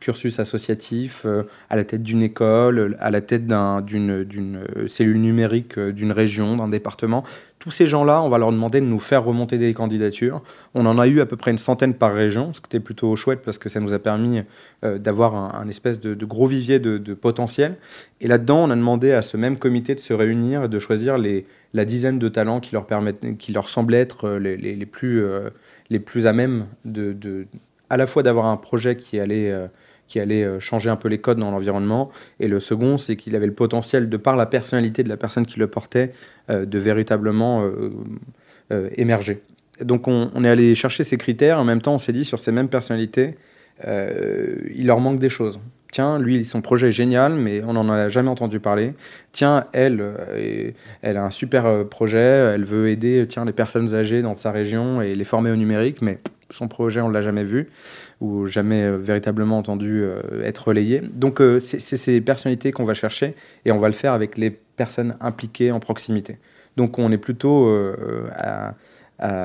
cursus 0.00 0.38
associatif, 0.38 1.22
euh, 1.24 1.44
à 1.70 1.76
la 1.76 1.84
tête 1.84 2.02
d'une 2.02 2.22
école, 2.22 2.96
à 3.00 3.10
la 3.10 3.22
tête 3.22 3.46
d'une 3.46 4.64
cellule 4.88 5.20
numérique 5.20 5.78
euh, 5.78 5.92
d'une 5.92 6.12
région, 6.12 6.56
d'un 6.56 6.68
département. 6.68 7.24
Tous 7.58 7.70
ces 7.70 7.86
gens-là, 7.86 8.22
on 8.22 8.28
va 8.28 8.38
leur 8.38 8.52
demander 8.52 8.80
de 8.80 8.86
nous 8.86 9.00
faire 9.00 9.24
remonter 9.24 9.56
des 9.56 9.72
candidatures. 9.72 10.42
On 10.74 10.84
en 10.84 10.98
a 10.98 11.06
eu 11.06 11.20
à 11.20 11.26
peu 11.26 11.36
près 11.36 11.50
une 11.50 11.58
centaine 11.58 11.94
par 11.94 12.14
région, 12.14 12.52
ce 12.52 12.60
qui 12.60 12.66
était 12.66 12.80
plutôt 12.80 13.16
chouette 13.16 13.40
parce 13.42 13.58
que 13.58 13.68
ça 13.68 13.80
nous 13.80 13.94
a 13.94 13.98
permis 13.98 14.42
euh, 14.84 14.98
d'avoir 14.98 15.34
un, 15.34 15.68
espèce 15.68 16.00
de, 16.00 16.14
gros 16.24 16.46
vivier 16.46 16.78
de, 16.78 17.14
potentiel. 17.14 17.76
Et 18.20 18.28
là-dedans, 18.28 18.64
on 18.64 18.70
a 18.70 18.76
demandé 18.76 19.12
à 19.12 19.22
ce 19.22 19.36
même 19.36 19.58
comité 19.58 19.94
de 19.94 20.00
se 20.00 20.12
réunir 20.12 20.64
et 20.64 20.68
de 20.68 20.78
choisir 20.78 21.16
les, 21.16 21.46
la 21.72 21.86
dizaine 21.86 22.18
de 22.18 22.28
talents 22.28 22.60
qui 22.60 22.74
leur, 22.74 22.86
permettent, 22.86 23.38
qui 23.38 23.52
leur 23.52 23.68
semblaient 23.68 24.00
être 24.00 24.30
les, 24.32 24.56
les, 24.56 24.86
plus, 24.86 25.22
les 25.88 26.00
plus 26.00 26.26
à 26.26 26.32
même 26.32 26.66
de, 26.84 27.46
à 27.90 27.96
la 27.96 28.06
fois 28.06 28.22
d'avoir 28.22 28.46
un 28.46 28.56
projet 28.56 28.96
qui 28.96 29.20
allait, 29.20 29.50
euh, 29.50 29.66
qui 30.06 30.20
allait 30.20 30.44
euh, 30.44 30.60
changer 30.60 30.88
un 30.88 30.96
peu 30.96 31.08
les 31.08 31.18
codes 31.18 31.38
dans 31.38 31.50
l'environnement, 31.50 32.10
et 32.38 32.48
le 32.48 32.60
second, 32.60 32.96
c'est 32.96 33.16
qu'il 33.16 33.36
avait 33.36 33.46
le 33.46 33.52
potentiel, 33.52 34.08
de 34.08 34.16
par 34.16 34.36
la 34.36 34.46
personnalité 34.46 35.02
de 35.02 35.08
la 35.08 35.16
personne 35.16 35.44
qui 35.44 35.58
le 35.58 35.66
portait, 35.66 36.12
euh, 36.48 36.64
de 36.64 36.78
véritablement 36.78 37.68
émerger. 38.96 39.42
Donc 39.80 40.06
on, 40.06 40.44
est 40.44 40.48
allé 40.48 40.76
chercher 40.76 41.02
ces 41.02 41.16
critères, 41.16 41.58
en 41.58 41.64
même 41.64 41.82
temps 41.82 41.94
on 41.94 41.98
s'est 41.98 42.12
dit 42.12 42.24
sur 42.24 42.38
ces 42.38 42.52
mêmes 42.52 42.68
personnalités, 42.68 43.36
il 43.84 44.86
leur 44.86 45.00
manque 45.00 45.18
des 45.18 45.28
choses. 45.28 45.58
Tiens, 45.90 46.20
lui, 46.20 46.44
son 46.44 46.60
projet 46.60 46.88
est 46.88 46.92
génial, 46.92 47.34
mais 47.34 47.64
on 47.64 47.72
n'en 47.72 47.88
a 47.88 48.08
jamais 48.08 48.28
entendu 48.28 48.60
parler. 48.60 48.94
Tiens, 49.32 49.64
elle, 49.72 50.04
elle 51.02 51.16
a 51.16 51.24
un 51.24 51.30
super 51.30 51.84
projet, 51.88 52.18
elle 52.18 52.64
veut 52.64 52.90
aider 52.90 53.26
tiens, 53.28 53.44
les 53.44 53.52
personnes 53.52 53.92
âgées 53.96 54.22
dans 54.22 54.36
sa 54.36 54.52
région 54.52 55.02
et 55.02 55.16
les 55.16 55.24
former 55.24 55.50
au 55.50 55.56
numérique, 55.56 56.00
mais 56.00 56.20
son 56.50 56.68
projet, 56.68 57.00
on 57.00 57.08
ne 57.08 57.14
l'a 57.14 57.22
jamais 57.22 57.44
vu 57.44 57.70
ou 58.20 58.46
jamais 58.46 58.82
euh, 58.82 58.96
véritablement 58.96 59.58
entendu 59.58 60.02
euh, 60.02 60.44
être 60.44 60.68
relayé. 60.68 61.02
Donc 61.12 61.40
euh, 61.40 61.58
c'est 61.60 61.78
ces 61.80 62.20
personnalités 62.20 62.72
qu'on 62.72 62.84
va 62.84 62.94
chercher 62.94 63.34
et 63.64 63.72
on 63.72 63.78
va 63.78 63.88
le 63.88 63.94
faire 63.94 64.12
avec 64.12 64.36
les 64.36 64.50
personnes 64.50 65.16
impliquées 65.20 65.72
en 65.72 65.80
proximité. 65.80 66.38
Donc 66.76 66.98
on 66.98 67.10
est 67.12 67.18
plutôt 67.18 67.68
à, 68.36 68.74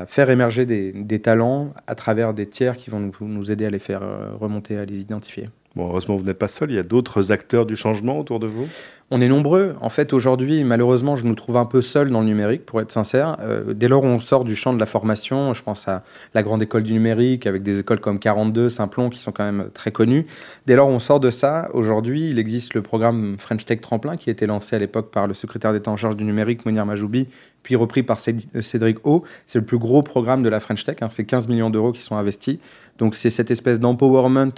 faire 0.07 0.29
émerger 0.29 0.65
des, 0.65 1.19
talents 1.19 1.73
à 1.87 1.95
travers 1.95 2.33
des 2.33 2.47
tiers 2.47 2.77
qui 2.77 2.89
vont 2.89 2.99
nous, 2.99 3.13
nous 3.21 3.51
aider 3.51 3.65
à 3.65 3.69
les 3.69 3.79
faire 3.79 4.03
remonter, 4.39 4.77
à 4.77 4.85
les 4.85 4.99
identifier. 4.99 5.49
Bon, 5.75 5.87
heureusement, 5.87 6.15
vous 6.15 6.23
n'êtes 6.23 6.39
pas 6.39 6.47
seul. 6.47 6.71
Il 6.71 6.75
y 6.75 6.79
a 6.79 6.83
d'autres 6.83 7.33
acteurs 7.33 7.65
du 7.65 7.75
changement 7.75 8.19
autour 8.19 8.39
de 8.39 8.47
vous? 8.47 8.67
On 9.11 9.21
est 9.21 9.27
nombreux. 9.27 9.75
En 9.81 9.89
fait, 9.89 10.13
aujourd'hui, 10.13 10.63
malheureusement, 10.63 11.15
je 11.15 11.25
nous 11.25 11.35
trouve 11.35 11.57
un 11.57 11.65
peu 11.65 11.83
seul 11.83 12.09
dans 12.09 12.21
le 12.21 12.25
numérique, 12.25 12.65
pour 12.65 12.81
être 12.81 12.91
sincère. 12.91 13.37
Euh, 13.39 13.75
dès 13.75 13.87
lors 13.87 14.03
on 14.03 14.19
sort 14.19 14.45
du 14.45 14.55
champ 14.55 14.73
de 14.73 14.79
la 14.79 14.87
formation, 14.87 15.53
je 15.53 15.61
pense 15.61 15.87
à 15.87 16.01
la 16.33 16.41
grande 16.41 16.63
école 16.63 16.81
du 16.81 16.93
numérique, 16.93 17.45
avec 17.45 17.61
des 17.61 17.79
écoles 17.79 17.99
comme 17.99 18.17
42, 18.17 18.67
Simplon, 18.69 19.11
qui 19.11 19.19
sont 19.19 19.31
quand 19.31 19.43
même 19.43 19.69
très 19.75 19.91
connues. 19.91 20.25
Dès 20.65 20.75
lors 20.75 20.87
on 20.87 20.97
sort 20.97 21.19
de 21.19 21.29
ça, 21.29 21.69
aujourd'hui, 21.73 22.31
il 22.31 22.39
existe 22.39 22.73
le 22.73 22.81
programme 22.81 23.35
French 23.37 23.63
Tech 23.65 23.79
Tremplin, 23.79 24.17
qui 24.17 24.31
a 24.31 24.33
été 24.33 24.47
lancé 24.47 24.75
à 24.75 24.79
l'époque 24.79 25.11
par 25.11 25.27
le 25.27 25.35
secrétaire 25.35 25.71
d'État 25.71 25.91
en 25.91 25.97
charge 25.97 26.17
du 26.17 26.23
numérique, 26.23 26.65
Monir 26.65 26.87
Majoubi, 26.87 27.27
puis 27.61 27.75
repris 27.75 28.01
par 28.01 28.19
Cédric 28.19 29.05
O. 29.05 29.23
C'est 29.45 29.59
le 29.59 29.65
plus 29.65 29.77
gros 29.79 30.01
programme 30.01 30.41
de 30.41 30.49
la 30.49 30.59
French 30.59 30.83
Tech. 30.83 30.97
Hein. 31.01 31.09
C'est 31.09 31.25
15 31.25 31.47
millions 31.47 31.69
d'euros 31.69 31.91
qui 31.91 32.01
sont 32.01 32.15
investis. 32.15 32.57
Donc 32.97 33.15
c'est 33.15 33.29
cette 33.29 33.51
espèce 33.51 33.79
d'empowerment 33.79 34.53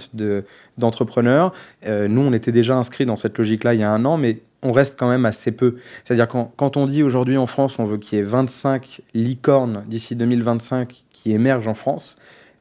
d'entrepreneurs. 0.76 1.52
Euh, 1.86 2.06
nous, 2.06 2.20
on 2.20 2.32
était 2.32 2.52
déjà 2.52 2.76
inscrits 2.76 3.06
dans 3.06 3.16
cette 3.16 3.36
logique-là 3.36 3.74
il 3.74 3.80
y 3.80 3.82
a 3.82 3.90
un 3.90 4.04
an, 4.04 4.16
mais 4.16 4.37
on 4.62 4.72
reste 4.72 4.98
quand 4.98 5.08
même 5.08 5.24
assez 5.24 5.52
peu. 5.52 5.76
C'est-à-dire 6.04 6.28
quand, 6.28 6.76
on 6.76 6.86
dit 6.86 7.02
aujourd'hui 7.02 7.36
en 7.36 7.46
France, 7.46 7.78
on 7.78 7.84
veut 7.84 7.98
qu'il 7.98 8.18
y 8.18 8.20
ait 8.20 8.24
25 8.24 9.02
licornes 9.14 9.84
d'ici 9.86 10.16
2025 10.16 11.04
qui 11.12 11.32
émergent 11.32 11.68
en 11.68 11.74
France, 11.74 12.16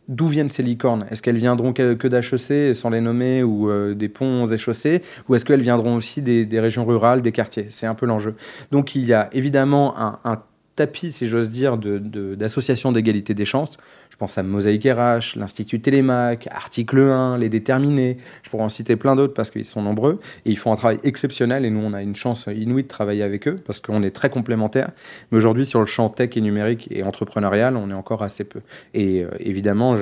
D'où 0.09 0.29
viennent 0.29 0.49
ces 0.49 0.63
licornes? 0.63 1.05
Est-ce 1.11 1.21
qu'elles 1.21 1.35
viendront 1.35 1.73
que, 1.73 2.07
d'HEC, 2.07 2.73
sans 2.73 2.89
les 2.89 3.01
nommer, 3.01 3.43
ou 3.43 3.69
euh, 3.69 3.93
des 3.93 4.07
ponts 4.07 4.47
et 4.47 4.57
chaussées 4.57 5.01
Ou 5.27 5.35
est-ce 5.35 5.43
qu'elles 5.43 5.61
viendront 5.61 5.95
aussi 5.95 6.21
des, 6.21 6.59
régions 6.61 6.85
rurales, 6.85 7.21
des 7.21 7.33
quartiers? 7.33 7.67
C'est 7.71 7.87
un 7.87 7.93
peu 7.93 8.05
l'enjeu. 8.05 8.35
Donc 8.71 8.95
il 8.95 9.03
y 9.03 9.11
a 9.11 9.29
évidemment 9.33 9.95
un 9.97 10.41
tapis, 10.77 11.11
si 11.11 11.27
j'ose 11.27 11.49
dire, 11.49 11.77
d'associations 11.77 12.91
de, 12.91 12.95
d'égalité 12.95 13.33
des 13.33 13.43
chances. 13.43 13.77
Je 14.17 14.19
pense 14.19 14.39
à 14.39 14.41
Mosaïque 14.41 14.85
RH, 14.85 15.37
l'Institut 15.37 15.79
Télémac, 15.79 16.47
Article 16.49 17.01
1, 17.01 17.37
Les 17.37 17.49
Déterminés. 17.49 18.17
Je 18.41 18.49
pourrais 18.49 18.63
en 18.63 18.69
citer 18.69 18.95
plein 18.95 19.15
d'autres 19.15 19.35
parce 19.35 19.51
qu'ils 19.51 19.63
sont 19.63 19.83
nombreux 19.83 20.19
et 20.43 20.49
ils 20.49 20.57
font 20.57 20.73
un 20.73 20.75
travail 20.75 20.97
exceptionnel 21.03 21.65
et 21.65 21.69
nous, 21.69 21.81
on 21.81 21.93
a 21.93 22.01
une 22.01 22.15
chance 22.15 22.47
inouïe 22.47 22.81
de 22.81 22.87
travailler 22.87 23.21
avec 23.21 23.47
eux 23.47 23.59
parce 23.63 23.79
qu'on 23.79 24.01
est 24.01 24.09
très 24.09 24.31
complémentaires. 24.31 24.89
Mais 25.29 25.37
aujourd'hui, 25.37 25.67
sur 25.67 25.81
le 25.81 25.85
champ 25.85 26.09
tech 26.09 26.35
et 26.35 26.41
numérique 26.41 26.87
et 26.89 27.03
entrepreneurial, 27.03 27.77
on 27.77 27.91
est 27.91 27.93
encore 27.93 28.23
assez 28.23 28.43
peu. 28.43 28.61
Et 28.95 29.21
euh, 29.21 29.29
évidemment, 29.39 29.95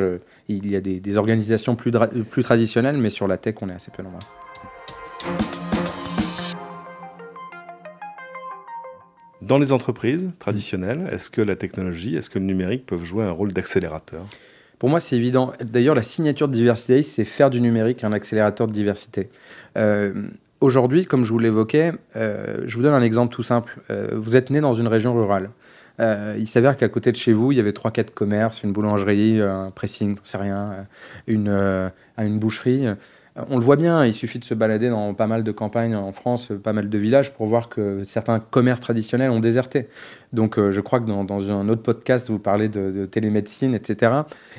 il 0.48 0.72
y 0.72 0.78
a 0.78 0.80
des, 0.80 1.02
des 1.02 1.18
organisations 1.18 1.76
plus, 1.76 1.92
plus 2.32 2.44
traditionnelles, 2.44 2.96
mais 2.96 3.10
sur 3.10 3.28
la 3.28 3.36
tech, 3.36 3.56
on 3.60 3.68
est 3.68 3.74
assez 3.74 3.92
peu 3.92 4.02
nombreux. 4.02 5.65
Dans 9.48 9.60
les 9.60 9.72
entreprises 9.72 10.32
traditionnelles, 10.40 11.08
est-ce 11.12 11.30
que 11.30 11.40
la 11.40 11.56
technologie, 11.56 12.16
est-ce 12.16 12.32
que 12.32 12.40
le 12.40 12.46
numérique 12.46 12.88
peuvent 12.88 13.04
jouer 13.04 13.24
un 13.24 13.32
rôle 13.32 13.54
d'accélérateur? 13.54 14.26
Pour 14.80 14.90
moi, 14.90 15.00
c'est 15.00 15.16
évident. 15.16 15.54
D'ailleurs, 15.64 15.94
la 15.94 16.02
signature 16.02 16.48
de 16.48 16.54
diversité, 16.54 17.04
c'est 17.04 17.26
faire 17.26 17.52
du 17.52 17.62
numérique 17.62 18.04
un 18.04 18.12
accélérateur 18.12 18.68
de 18.68 18.74
diversité. 18.74 19.30
Euh, 19.78 20.14
aujourd'hui, 20.62 21.06
comme 21.06 21.24
je 21.24 21.30
vous 21.30 21.38
l'évoquais, 21.38 21.94
euh, 22.16 22.64
je 22.66 22.76
vous 22.76 22.82
donne 22.82 22.96
un 22.96 23.04
exemple 23.04 23.36
tout 23.36 23.44
simple. 23.44 23.78
Euh, 23.92 24.10
vous 24.14 24.36
êtes 24.36 24.50
né 24.50 24.62
dans 24.62 24.74
une 24.74 24.88
région 24.88 25.14
rurale. 25.14 25.52
il 26.00 26.48
s'avère 26.48 26.76
qu'à 26.76 26.90
côté 26.90 27.12
de 27.12 27.18
chez 27.18 27.32
vous, 27.32 27.52
il 27.52 27.58
y 27.58 27.62
avait 27.62 27.72
trois, 27.72 27.92
quatre 27.92 28.16
commerces, 28.16 28.64
une 28.64 28.74
boulangerie, 28.74 29.40
un 29.42 29.70
pressing, 29.70 30.18
je 30.24 30.30
sais 30.30 30.38
rien, 30.38 30.88
une, 31.28 31.92
une 32.18 32.40
boucherie. 32.40 32.88
On 33.50 33.58
le 33.58 33.66
voit 33.66 33.76
bien, 33.76 34.06
il 34.06 34.14
suffit 34.14 34.40
de 34.40 34.46
se 34.46 34.54
balader 34.54 34.88
dans 34.88 35.14
pas 35.14 35.28
mal 35.28 35.44
de 35.44 35.52
campagnes 35.52 35.94
en 35.94 36.14
France, 36.14 36.54
pas 36.64 36.72
mal 36.72 36.90
de 36.90 36.98
villages, 36.98 37.34
pour 37.34 37.48
voir 37.48 37.68
que 37.68 38.06
certains 38.06 38.40
commerces 38.40 38.80
traditionnels 38.80 39.30
ont 39.30 39.42
déserté. 39.42 39.90
Donc 40.32 40.58
euh, 40.58 40.72
je 40.72 40.80
crois 40.80 41.02
que 41.02 41.06
dans, 41.06 41.52
un 41.52 41.68
autre 41.68 41.82
podcast, 41.82 42.30
vous 42.30 42.40
parlez 42.40 42.70
de, 42.70 43.06
télémédecine, 43.06 43.76
etc. 43.76 44.14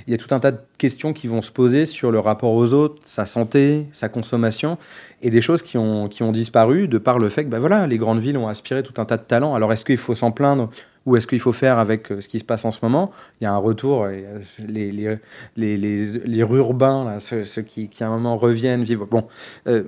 Il 0.07 0.11
y 0.11 0.15
a 0.15 0.19
tout 0.19 0.35
un 0.35 0.41
tas 0.41 0.53
de 0.53 0.61
questions 0.77 1.15
qui 1.15 1.27
vont 1.27 1.41
se 1.41 1.51
poser 1.51 1.87
sur 1.87 2.11
le 2.11 2.19
rapport 2.19 2.53
aux 2.53 2.75
autres, 2.75 3.01
sa 3.05 3.25
santé, 3.25 3.87
sa 3.93 4.11
consommation, 4.11 4.77
et 5.23 5.31
des 5.31 5.41
choses 5.41 5.63
qui 5.63 5.79
ont, 5.79 6.09
qui 6.09 6.23
ont 6.23 6.33
disparu 6.33 6.87
de 6.87 6.99
par 6.99 7.19
le 7.19 7.31
fait 7.31 7.45
que 7.45 7.49
ben 7.49 7.59
voilà, 7.59 7.87
les 7.87 7.97
grandes 7.97 8.21
villes 8.21 8.37
ont 8.37 8.49
aspiré 8.49 8.83
tout 8.83 9.01
un 9.01 9.07
tas 9.07 9.17
de 9.17 9.23
talents. 9.23 9.55
Alors 9.55 9.73
est-ce 9.73 9.87
qu'il 9.87 9.97
faut 9.97 10.15
s'en 10.15 10.33
plaindre? 10.33 10.69
Ou 11.07 11.17
est-ce 11.17 11.27
qu'il 11.27 11.41
faut 11.41 11.53
faire 11.53 11.79
avec 11.79 12.11
euh, 12.11 12.21
ce 12.21 12.29
qui 12.29 12.39
se 12.39 12.45
passe 12.45 12.65
en 12.65 12.71
ce 12.71 12.81
moment? 12.83 13.13
Il 13.41 13.45
y 13.45 13.47
a 13.47 13.53
un 13.53 13.59
retour, 13.59 14.07
les, 14.07 14.93
les, 14.93 15.19
les, 15.57 17.21
ceux, 17.21 17.63
qui, 17.63 17.89
à 18.01 18.07
un 18.07 18.11
moment 18.11 18.37
reviennent, 18.37 18.85
vivent. 18.85 19.07
Bon, 19.11 19.27
euh, 19.69 19.85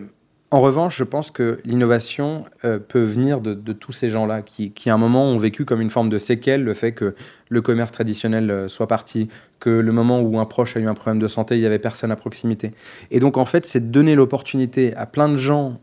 en 0.51 0.63
revanche, 0.63 0.97
je 0.97 1.05
pense 1.05 1.31
que 1.31 1.61
l'innovation 1.65 2.47
euh, 2.65 2.79
peut 2.79 3.03
venir 3.03 3.41
de, 3.41 3.73
tous 3.73 3.93
ces 3.93 4.09
gens-là 4.09 4.41
qui, 4.41 4.73
à 4.87 4.95
un 4.95 4.97
moment, 4.97 5.25
ont 5.25 5.39
vécu 5.39 5.67
comme 5.67 5.83
une 5.83 5.91
forme 5.91 6.09
de 6.09 6.17
séquelle 6.17 6.65
le 6.65 6.73
fait 6.73 6.93
que 6.93 7.15
le 7.51 7.61
commerce 7.61 7.93
traditionnel 7.93 8.71
soit 8.71 8.87
parti, 8.87 9.29
que 9.61 9.69
le 9.69 9.93
moment 9.93 10.21
où 10.21 10.39
un 10.39 10.47
proche 10.47 10.77
a 10.77 10.81
eu 10.81 10.87
un 10.87 10.95
problème 10.95 11.21
de 11.21 11.29
santé, 11.29 11.57
il 11.57 11.61
n'y 11.61 11.67
avait 11.67 11.79
personne 11.79 12.11
à 12.11 12.17
proximité. 12.17 12.73
Et 13.11 13.21
donc, 13.21 13.37
en 13.37 13.45
fait, 13.45 13.67
c'est 13.67 13.81
de 13.81 13.93
donner 13.93 14.15
l'opportunité 14.15 14.95
à 14.97 15.05
plein 15.05 15.29
de 15.29 15.37
gens 15.37 15.81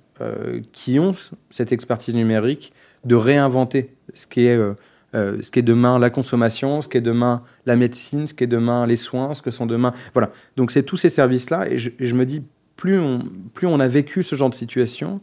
qui 0.72 0.98
ont 0.98 1.14
cette 1.50 1.74
expertise 1.74 2.16
numérique 2.16 2.72
de 3.06 3.16
réinventer 3.16 3.92
ce 4.14 4.28
qui 4.28 4.46
est 4.46 4.58
euh, 4.58 4.74
ce 5.16 5.50
qui 5.52 5.60
est 5.60 5.64
demain 5.64 5.98
la 5.98 6.10
consommation, 6.10 6.82
ce 6.82 6.90
qui 6.90 6.98
est 6.98 7.02
demain 7.02 7.42
la 7.66 7.76
médecine, 7.76 8.28
ce 8.28 8.34
qui 8.34 8.44
est 8.44 8.48
demain 8.48 8.86
les 8.86 8.96
soins, 8.96 9.34
ce 9.34 9.42
que 9.42 9.52
sont 9.52 9.66
demain. 9.66 9.94
Voilà. 10.14 10.32
Donc 10.58 10.72
c'est 10.72 10.84
tous 10.84 10.98
ces 10.98 11.10
services-là, 11.10 11.68
et, 11.70 11.78
je, 11.78 12.16
me 12.16 12.26
dis, 12.26 12.44
plus 12.76 13.00
on, 13.00 13.24
plus 13.54 13.68
on 13.68 13.80
a 13.80 13.88
vécu 13.88 14.24
ce 14.24 14.36
genre 14.36 14.50
de 14.50 14.56
situation, 14.56 15.22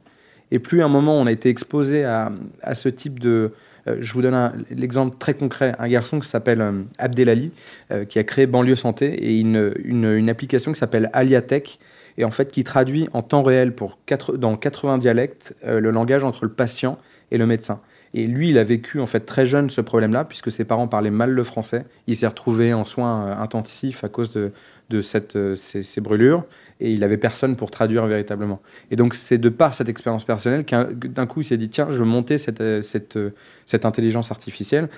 et 0.50 0.58
plus 0.58 0.82
à 0.82 0.86
un 0.86 0.88
moment 0.88 1.14
on 1.14 1.26
a 1.26 1.32
été 1.32 1.48
exposé 1.48 2.04
à, 2.04 2.32
à 2.62 2.74
ce 2.74 2.88
type 2.88 3.20
de. 3.20 3.52
Euh, 3.88 3.96
je 4.00 4.12
vous 4.14 4.22
donne 4.22 4.64
l'exemple 4.70 5.16
très 5.18 5.34
concret 5.34 5.74
un 5.78 5.88
garçon 5.88 6.20
qui 6.20 6.28
s'appelle 6.28 6.60
euh, 6.60 6.82
Abdelali, 6.98 7.50
qui 8.08 8.18
a 8.18 8.24
créé 8.24 8.46
Banlieue 8.46 8.76
Santé, 8.76 9.06
et 9.06 9.38
une, 9.38 9.74
une, 9.84 10.30
application 10.30 10.72
qui 10.72 10.78
s'appelle 10.78 11.10
Aliatech, 11.12 11.78
et 12.16 12.24
en 12.24 12.30
fait 12.30 12.50
qui 12.50 12.64
traduit 12.64 13.08
en 13.12 13.22
temps 13.22 13.42
réel 13.42 13.74
pour 13.74 13.98
quatre, 14.06 14.36
dans 14.36 14.56
80 14.56 14.98
dialectes 14.98 15.54
le 15.64 15.90
langage 15.90 16.24
entre 16.24 16.44
le 16.44 16.50
patient 16.50 16.98
et 17.30 17.38
le 17.38 17.46
médecin. 17.46 17.80
Et 18.14 18.26
lui, 18.26 18.50
il 18.50 18.58
a 18.58 18.64
vécu 18.64 19.00
en 19.00 19.06
fait 19.06 19.20
très 19.20 19.46
jeune 19.46 19.70
ce 19.70 19.80
problème-là, 19.80 20.24
puisque 20.24 20.52
ses 20.52 20.64
parents 20.64 20.86
parlaient 20.86 21.10
mal 21.10 21.30
le 21.30 21.44
français. 21.44 21.84
Il 22.06 22.16
s'est 22.16 22.26
retrouvé 22.26 22.74
en 22.74 22.84
soins 22.84 23.26
euh, 23.26 23.36
intensifs 23.36 24.04
à 24.04 24.08
cause 24.08 24.30
de, 24.30 24.52
de 24.90 25.00
cette, 25.00 25.36
euh, 25.36 25.56
ces, 25.56 26.00
brûlures, 26.00 26.44
et 26.80 26.92
il 26.92 27.00
n'avait 27.00 27.16
personne 27.16 27.56
pour 27.56 27.70
traduire 27.70 28.06
véritablement. 28.06 28.60
Et 28.90 28.96
donc 28.96 29.14
c'est 29.14 29.38
de 29.38 29.48
par 29.48 29.72
cette 29.72 29.88
expérience 29.88 30.24
personnelle 30.24 30.64
qu'un 30.64 31.26
coup 31.26 31.40
il 31.40 31.44
s'est 31.44 31.56
dit, 31.56 31.70
tiens, 31.70 31.88
je 31.90 31.98
veux 31.98 32.04
monter 32.04 32.36
cette, 32.36 32.60
euh, 32.60 32.82
cette, 32.82 33.18
cette 33.64 33.86
intelligence 33.86 34.30
artificielle. 34.30 34.88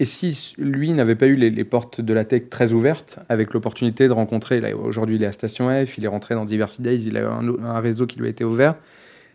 Et 0.00 0.04
si 0.04 0.54
lui 0.58 0.92
n'avait 0.92 1.16
pas 1.16 1.26
eu 1.26 1.34
les, 1.34 1.64
portes 1.64 2.00
de 2.00 2.12
la 2.12 2.24
tech 2.24 2.44
très 2.50 2.72
ouvertes, 2.72 3.18
avec 3.28 3.52
l'opportunité 3.52 4.06
de 4.06 4.12
rencontrer, 4.12 4.72
aujourd'hui 4.72 5.16
il 5.16 5.24
est 5.24 5.26
à 5.26 5.32
Station 5.32 5.68
F, 5.84 5.98
il 5.98 6.04
est 6.04 6.08
rentré 6.08 6.36
dans 6.36 6.44
Diversity 6.44 6.82
Days, 6.82 7.08
il 7.08 7.16
a 7.16 7.28
un, 7.28 7.64
un 7.64 7.80
réseau 7.80 8.06
qui 8.06 8.20
lui 8.20 8.28
a 8.28 8.30
été 8.30 8.44
ouvert, 8.44 8.76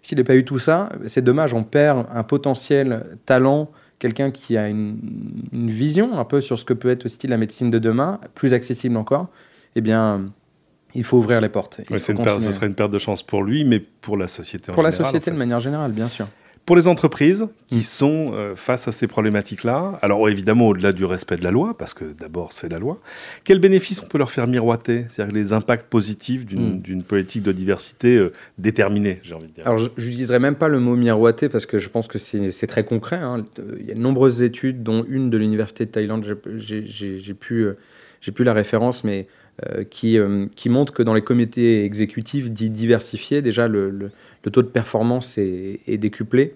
s'il 0.03 0.17
n'a 0.17 0.23
pas 0.23 0.35
eu 0.35 0.43
tout 0.43 0.59
ça, 0.59 0.89
c'est 1.07 1.23
dommage, 1.23 1.53
on 1.53 1.63
perd 1.63 2.05
un 2.13 2.23
potentiel 2.23 3.05
talent, 3.25 3.71
quelqu'un 3.99 4.31
qui 4.31 4.57
a 4.57 4.67
une, 4.67 4.99
vision 5.51 6.19
un 6.19 6.25
peu 6.25 6.41
sur 6.41 6.59
ce 6.59 6.65
que 6.65 6.73
peut 6.73 6.91
être 6.91 7.05
aussi 7.05 7.25
la 7.25 7.37
médecine 7.37 7.71
de 7.71 7.79
demain, 7.79 8.19
plus 8.35 8.53
accessible 8.53 8.97
encore. 8.97 9.27
Eh 9.75 9.81
bien, 9.81 10.25
il 10.93 11.05
faut 11.05 11.17
ouvrir 11.17 11.39
les 11.39 11.47
portes. 11.47 11.79
ce 11.89 11.99
serait 11.99 12.67
une 12.67 12.75
perte 12.75 12.91
de 12.91 12.99
chance 12.99 13.23
pour 13.23 13.43
lui, 13.43 13.63
mais 13.63 13.79
pour 13.79 14.17
la 14.17 14.27
société 14.27 14.71
en 14.71 14.75
général. 14.75 14.75
Pour 14.75 14.83
la 14.83 14.91
société 14.91 15.31
de 15.31 15.37
manière 15.37 15.61
générale, 15.61 15.93
bien 15.93 16.09
sûr. 16.09 16.27
Pour 16.65 16.77
les 16.77 16.87
entreprises 16.87 17.47
qui 17.67 17.83
sont 17.83 18.31
euh, 18.33 18.55
face 18.55 18.87
à 18.87 18.93
ces 18.93 19.05
problématiques-là, 19.05 19.99
alors 20.01 20.29
évidemment 20.29 20.69
au-delà 20.69 20.93
du 20.93 21.03
respect 21.03 21.35
de 21.35 21.43
la 21.43 21.51
loi, 21.51 21.75
parce 21.77 21.93
que 21.93 22.05
d'abord 22.05 22.53
c'est 22.53 22.69
la 22.69 22.79
loi, 22.79 22.99
quels 23.43 23.59
bénéfices 23.59 24.01
on 24.01 24.05
peut 24.05 24.17
leur 24.17 24.31
faire 24.31 24.47
miroiter? 24.47 25.05
C'est-à-dire 25.09 25.35
les 25.35 25.51
impacts 25.51 25.87
positifs 25.87 26.45
d'une 26.45 26.79
mm. 26.79 27.03
politique 27.03 27.43
de 27.43 27.51
diversité 27.51 28.15
euh, 28.15 28.31
déterminée, 28.57 29.19
j'ai 29.23 29.35
envie 29.35 29.47
de 29.47 29.53
dire. 29.55 29.67
Alors 29.67 29.77
je 29.77 29.89
n'utiliserai 29.97 30.39
même 30.39 30.55
pas 30.55 30.69
le 30.69 30.79
mot 30.79 30.95
miroiter 30.95 31.49
parce 31.49 31.65
que 31.65 31.79
je 31.79 31.89
pense 31.89 32.07
que 32.07 32.17
c'est 32.17 32.67
très 32.67 32.85
concret. 32.85 33.17
Hein. 33.17 33.43
Il 33.79 33.85
y 33.85 33.91
a 33.91 33.95
de 33.95 33.99
nombreuses 33.99 34.41
études, 34.41 34.83
dont 34.83 35.05
une 35.09 35.29
de 35.29 35.37
l'Université 35.37 35.85
de 35.85 35.91
Thaïlande, 35.91 36.25
j'ai 36.55 37.33
pu, 37.33 37.63
euh, 37.65 37.77
pu 38.33 38.43
la 38.45 38.53
référence, 38.53 39.03
mais 39.03 39.27
qui, 39.89 40.17
qui 40.55 40.69
montre 40.69 40.93
que 40.93 41.03
dans 41.03 41.13
les 41.13 41.21
comités 41.21 41.85
exécutifs 41.85 42.49
dits 42.49 42.69
diversifiés, 42.69 43.41
déjà 43.41 43.67
le 43.67 44.11
taux 44.51 44.61
de 44.61 44.67
performance 44.67 45.37
est, 45.37 45.97
décuplé. 45.97 46.55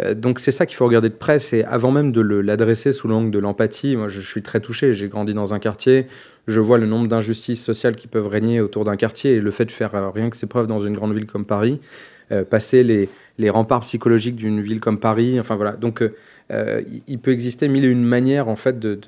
Euh, 0.00 0.14
donc 0.14 0.40
c'est 0.40 0.50
ça 0.50 0.66
qu'il 0.66 0.76
faut 0.76 0.86
regarder 0.86 1.08
de 1.08 1.14
près, 1.14 1.38
c'est 1.38 1.64
avant 1.64 1.92
même 1.92 2.12
de 2.12 2.20
l'adresser 2.20 2.92
sous 2.92 3.08
l'angle 3.08 3.30
de 3.30 3.38
l'empathie. 3.38 3.96
Moi, 3.96 4.08
je 4.08 4.20
suis 4.20 4.42
très 4.42 4.60
touché. 4.60 4.92
J'ai 4.92 5.08
grandi 5.08 5.34
dans 5.34 5.54
un 5.54 5.58
quartier, 5.58 6.06
je 6.48 6.60
vois 6.60 6.78
le 6.78 6.86
nombre 6.86 7.08
d'injustices 7.08 7.62
sociales 7.62 7.96
qui 7.96 8.08
peuvent 8.08 8.26
régner 8.26 8.60
autour 8.60 8.84
d'un 8.84 8.96
quartier 8.96 9.34
et 9.34 9.40
le 9.40 9.50
fait 9.50 9.66
de 9.66 9.72
faire 9.72 9.94
euh, 9.94 10.10
rien 10.10 10.30
que 10.30 10.36
ses 10.36 10.46
preuves 10.46 10.66
dans 10.66 10.80
une 10.80 10.94
grande 10.94 11.14
ville 11.14 11.26
comme 11.26 11.44
Paris, 11.44 11.80
euh, 12.32 12.44
passer 12.44 12.82
les, 12.82 13.08
remparts 13.50 13.80
psychologiques 13.80 14.36
d'une 14.36 14.60
ville 14.60 14.80
comme 14.80 14.98
Paris. 14.98 15.38
Enfin 15.38 15.56
voilà. 15.56 15.72
Donc 15.72 16.02
euh, 16.02 16.14
il 16.50 17.18
peut 17.18 17.30
exister 17.30 17.68
mille 17.68 17.84
et 17.84 17.88
une 17.88 18.04
manières 18.04 18.48
en 18.48 18.56
fait 18.56 18.78
de, 18.78 18.98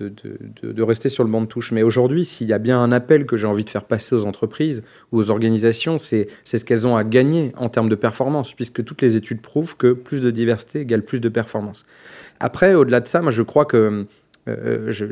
de, 0.63 0.83
rester 0.83 1.09
sur 1.09 1.23
le 1.23 1.31
banc 1.31 1.43
de 1.43 1.47
touche. 1.47 1.71
Mais 1.71 1.83
aujourd'hui, 1.83 2.25
s'il 2.25 2.49
y 2.49 2.53
a 2.53 2.59
bien 2.59 2.81
un 2.81 2.93
appel 2.93 3.27
que 3.27 3.37
j'ai 3.37 3.47
envie 3.47 3.65
de 3.65 3.71
faire 3.71 3.85
passer 3.85 4.15
aux 4.15 4.25
entreprises 4.25 4.83
ou 5.13 5.19
aux 5.19 5.31
organisations, 5.31 5.99
c'est 5.99 6.29
ce 6.45 6.65
qu'elles 6.65 6.87
ont 6.87 6.97
à 6.97 7.05
gagner 7.05 7.53
en 7.57 7.69
termes 7.69 7.89
de 7.89 7.95
performance, 7.95 8.55
puisque 8.55 8.85
toutes 8.85 9.03
les 9.03 9.17
études 9.17 9.43
prouvent 9.43 9.77
que 9.77 9.93
plus 9.93 10.21
de 10.21 10.31
diversité 10.31 10.81
égale 10.81 11.03
plus 11.03 11.21
de 11.21 11.29
performance. 11.29 11.85
Après, 12.41 12.75
au-delà 12.75 13.01
de 13.01 13.09
ça, 13.09 13.23
moi 13.23 13.31
je 13.31 13.43
crois 13.43 13.65
que 13.65 14.07
euh, 14.49 14.93
je, 14.93 15.05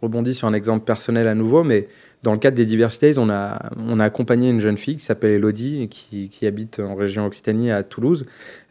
rebondis 0.00 0.34
sur 0.34 0.46
un 0.46 0.52
exemple 0.52 0.84
personnel 0.84 1.26
à 1.26 1.34
nouveau, 1.34 1.64
mais 1.64 1.88
dans 2.22 2.32
le 2.32 2.38
cadre 2.38 2.56
des 2.56 2.64
Diversités, 2.64 3.12
on 3.18 3.28
a, 3.28 3.70
on 3.76 3.98
a 3.98 4.04
accompagné 4.04 4.48
une 4.48 4.60
jeune 4.60 4.78
fille 4.78 4.96
qui 4.96 5.04
s'appelle 5.04 5.32
Elodie, 5.32 5.88
qui, 5.88 6.28
qui, 6.28 6.46
habite 6.46 6.78
en 6.78 6.94
région 6.94 7.26
Occitanie 7.26 7.70
à 7.70 7.82
Toulouse, 7.82 8.26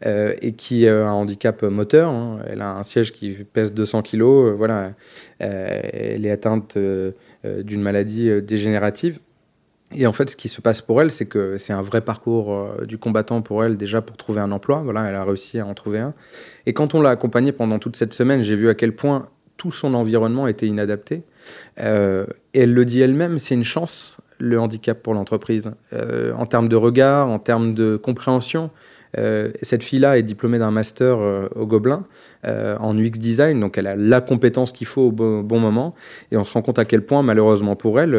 euh, 0.06 0.34
et 0.40 0.52
qui 0.52 0.88
a 0.88 1.06
un 1.06 1.12
handicap 1.12 1.62
moteur. 1.62 2.10
Hein. 2.10 2.40
Elle 2.46 2.62
a 2.62 2.76
un 2.76 2.82
siège 2.82 3.12
qui 3.12 3.32
pèse 3.52 3.74
200 3.74 4.02
kilos. 4.02 4.52
Euh, 4.52 4.54
voilà, 4.54 4.92
elle 5.38 6.24
est 6.24 6.30
atteinte 6.30 6.78
d'une 6.78 7.82
maladie 7.82 8.42
dégénérative. 8.42 9.20
Et 9.94 10.06
en 10.06 10.12
fait, 10.12 10.30
ce 10.30 10.36
qui 10.36 10.48
se 10.48 10.60
passe 10.60 10.82
pour 10.82 11.00
elle, 11.00 11.12
c'est 11.12 11.26
que 11.26 11.58
c'est 11.58 11.72
un 11.72 11.82
vrai 11.82 12.00
parcours 12.00 12.70
du 12.86 12.98
combattant 12.98 13.40
pour 13.40 13.64
elle, 13.64 13.76
déjà 13.76 14.02
pour 14.02 14.16
trouver 14.16 14.40
un 14.40 14.50
emploi. 14.50 14.82
Voilà, 14.82 15.04
elle 15.08 15.14
a 15.14 15.24
réussi 15.24 15.60
à 15.60 15.66
en 15.66 15.74
trouver 15.74 16.00
un. 16.00 16.12
Et 16.66 16.72
quand 16.72 16.94
on 16.94 17.00
l'a 17.00 17.10
accompagnée 17.10 17.52
pendant 17.52 17.78
toute 17.78 17.96
cette 17.96 18.12
semaine, 18.12 18.42
j'ai 18.42 18.56
vu 18.56 18.68
à 18.68 18.74
quel 18.74 18.96
point 18.96 19.28
tout 19.56 19.72
son 19.72 19.94
environnement 19.94 20.46
était 20.46 20.66
inadapté. 20.66 21.22
Euh, 21.80 22.26
et 22.54 22.62
elle 22.62 22.74
le 22.74 22.84
dit 22.84 23.00
elle-même, 23.00 23.38
c'est 23.38 23.54
une 23.54 23.64
chance, 23.64 24.16
le 24.38 24.60
handicap 24.60 25.02
pour 25.02 25.14
l'entreprise. 25.14 25.70
Euh, 25.92 26.32
en 26.34 26.46
termes 26.46 26.68
de 26.68 26.76
regard, 26.76 27.28
en 27.28 27.38
termes 27.38 27.74
de 27.74 27.96
compréhension, 27.96 28.70
euh, 29.18 29.50
cette 29.62 29.82
fille-là 29.82 30.18
est 30.18 30.22
diplômée 30.22 30.58
d'un 30.58 30.70
master 30.70 31.18
au 31.54 31.66
Gobelin 31.66 32.04
en 32.44 32.96
UX 32.96 33.18
design, 33.18 33.58
donc 33.58 33.76
elle 33.76 33.88
a 33.88 33.96
la 33.96 34.20
compétence 34.20 34.70
qu'il 34.70 34.86
faut 34.86 35.08
au 35.08 35.10
bon, 35.10 35.58
moment. 35.58 35.94
Et 36.30 36.36
on 36.36 36.44
se 36.44 36.52
rend 36.52 36.62
compte 36.62 36.78
à 36.78 36.84
quel 36.84 37.04
point, 37.04 37.22
malheureusement 37.22 37.74
pour 37.74 37.98
elle, 37.98 38.16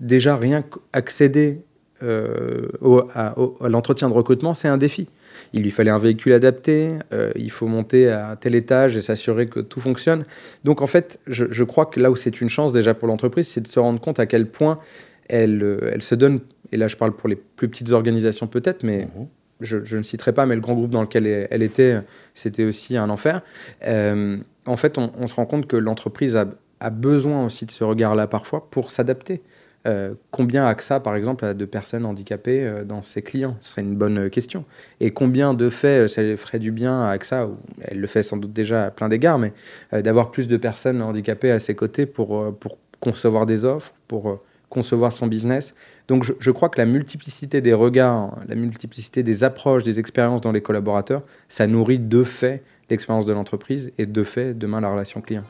déjà 0.00 0.36
rien 0.36 0.62
qu'accéder 0.62 1.60
à, 2.02 3.34
l'entretien 3.68 4.08
de 4.08 4.14
recrutement, 4.14 4.52
c'est 4.52 4.66
un 4.66 4.78
défi. 4.78 5.08
Il 5.52 5.62
lui 5.62 5.70
fallait 5.70 5.92
un 5.92 5.98
véhicule 5.98 6.32
adapté, 6.32 6.94
il 7.36 7.50
faut 7.52 7.68
monter 7.68 8.08
à 8.10 8.36
tel 8.40 8.56
étage 8.56 8.96
et 8.96 9.02
s'assurer 9.02 9.46
que 9.46 9.60
tout 9.60 9.80
fonctionne. 9.80 10.24
Donc 10.64 10.82
en 10.82 10.88
fait, 10.88 11.20
je, 11.28 11.62
crois 11.62 11.86
que 11.86 12.00
là 12.00 12.10
où 12.10 12.16
c'est 12.16 12.40
une 12.40 12.48
chance 12.48 12.72
déjà 12.72 12.94
pour 12.94 13.06
l'entreprise, 13.06 13.46
c'est 13.46 13.60
de 13.60 13.68
se 13.68 13.78
rendre 13.78 14.00
compte 14.00 14.18
à 14.18 14.26
quel 14.26 14.46
point 14.46 14.80
elle, 15.28 15.98
se 16.00 16.14
donne, 16.14 16.40
et 16.72 16.76
là 16.76 16.88
je 16.88 16.96
parle 16.96 17.12
pour 17.12 17.28
les 17.28 17.36
plus 17.36 17.68
petites 17.68 17.92
organisations 17.92 18.46
peut-être, 18.46 18.82
mais 18.82 19.06
mmh 19.06 19.26
je, 19.60 19.96
ne 19.96 20.02
citerai 20.02 20.32
pas, 20.32 20.46
mais 20.46 20.54
le 20.54 20.60
grand 20.60 20.74
groupe 20.74 20.90
dans 20.90 21.02
lequel 21.02 21.26
elle 21.26 21.62
était, 21.62 22.00
c'était 22.34 22.64
aussi 22.64 22.96
un 22.96 23.10
enfer. 23.10 23.42
Euh, 23.86 24.38
en 24.66 24.76
fait, 24.76 24.98
on, 24.98 25.26
se 25.26 25.34
rend 25.34 25.46
compte 25.46 25.66
que 25.66 25.76
l'entreprise 25.76 26.36
a, 26.36 26.46
besoin 26.90 27.46
aussi 27.46 27.66
de 27.66 27.70
ce 27.70 27.84
regard-là 27.84 28.26
parfois 28.26 28.68
pour 28.70 28.92
s'adapter. 28.92 29.42
Euh, 29.86 30.14
combien 30.32 30.66
AXA, 30.66 31.00
par 31.00 31.14
exemple, 31.14 31.44
a 31.44 31.54
de 31.54 31.64
personnes 31.64 32.04
handicapées 32.04 32.64
euh, 32.64 32.84
dans 32.84 33.02
ses 33.02 33.22
clients? 33.22 33.56
Ce 33.60 33.70
serait 33.70 33.82
une 33.82 33.94
bonne 33.94 34.28
question. 34.30 34.64
Et 35.00 35.12
combien 35.12 35.54
de 35.54 35.70
faits 35.70 36.08
ça 36.08 36.22
ferait 36.36 36.58
du 36.58 36.72
bien 36.72 37.04
à 37.04 37.10
AXA, 37.10 37.46
ou 37.46 37.56
elle 37.82 38.00
le 38.00 38.06
fait 38.06 38.24
sans 38.24 38.36
doute 38.36 38.52
déjà 38.52 38.86
à 38.86 38.90
plein 38.90 39.08
d'égards, 39.08 39.38
mais 39.38 39.52
d'avoir 39.92 40.32
plus 40.32 40.48
de 40.48 40.56
personnes 40.56 41.00
handicapées 41.00 41.52
à 41.52 41.60
ses 41.60 41.74
côtés 41.74 42.04
pour, 42.04 42.52
pour 42.56 42.78
concevoir 43.00 43.46
des 43.46 43.64
offres, 43.64 43.92
pour 44.08 44.40
concevoir 44.68 45.12
son 45.12 45.26
business. 45.26 45.74
Donc 46.08 46.24
je, 46.38 46.50
crois 46.50 46.68
que 46.68 46.78
la 46.78 46.86
multiplicité 46.86 47.60
des 47.60 47.72
regards, 47.72 48.38
la 48.48 48.54
multiplicité 48.54 49.22
des 49.22 49.44
approches, 49.44 49.84
des 49.84 49.98
expériences 49.98 50.40
dans 50.40 50.52
les 50.52 50.62
collaborateurs, 50.62 51.22
ça 51.48 51.66
nourrit 51.66 51.98
de 51.98 52.24
fait 52.24 52.62
l'expérience 52.90 53.26
de 53.26 53.32
l'entreprise 53.32 53.92
et 53.98 54.06
de 54.06 54.22
fait 54.22 54.54
demain 54.54 54.80
la 54.80 54.90
relation 54.90 55.20
client. 55.20 55.44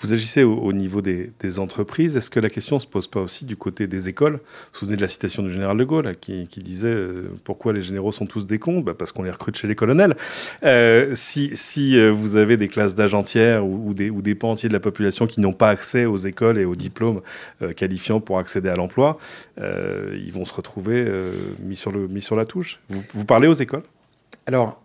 Vous 0.00 0.12
agissez 0.12 0.42
au, 0.42 0.72
niveau 0.72 1.00
des, 1.00 1.58
entreprises. 1.58 2.16
Est-ce 2.16 2.28
que 2.28 2.40
la 2.40 2.50
question 2.50 2.76
ne 2.76 2.80
se 2.80 2.86
pose 2.86 3.06
pas 3.06 3.20
aussi 3.20 3.44
du 3.44 3.56
côté 3.56 3.86
des 3.86 4.08
écoles? 4.08 4.34
Vous 4.34 4.38
vous 4.72 4.78
souvenez 4.80 4.96
de 4.96 5.02
la 5.02 5.08
citation 5.08 5.42
du 5.42 5.50
général 5.50 5.78
de 5.78 5.84
Gaulle 5.84 6.16
qui, 6.20 6.46
disait 6.58 6.88
euh, 6.88 7.30
Pourquoi 7.44 7.72
les 7.72 7.80
généraux 7.80 8.12
sont 8.12 8.26
tous 8.26 8.46
des 8.46 8.58
cons? 8.58 8.80
Bah, 8.80 8.94
Parce 8.98 9.12
qu'on 9.12 9.22
les 9.22 9.30
recrute 9.30 9.56
chez 9.56 9.66
les 9.66 9.74
colonels. 9.74 10.16
Euh, 10.64 11.14
si, 11.16 11.96
euh, 11.96 12.10
vous 12.10 12.36
avez 12.36 12.56
des 12.56 12.68
classes 12.68 12.94
d'âge 12.94 13.14
entières 13.14 13.64
ou, 13.66 13.94
des, 13.94 14.34
pans 14.34 14.50
entiers 14.50 14.68
de 14.68 14.74
la 14.74 14.80
population 14.80 15.26
qui 15.26 15.40
n'ont 15.40 15.54
pas 15.54 15.70
accès 15.70 16.04
aux 16.04 16.18
écoles 16.18 16.58
et 16.58 16.64
aux 16.64 16.76
diplômes 16.76 17.22
qualifiants 17.76 18.20
pour 18.20 18.38
accéder 18.38 18.68
à 18.68 18.76
l'emploi, 18.76 19.18
ils 19.58 20.32
vont 20.32 20.44
se 20.44 20.52
retrouver 20.52 21.06
mis, 21.60 21.76
sur 21.76 22.36
la 22.36 22.44
touche. 22.44 22.80
Vous 23.14 23.24
parlez 23.24 23.48
aux 23.48 23.54
écoles? 23.54 23.82
Alors, 24.46 24.82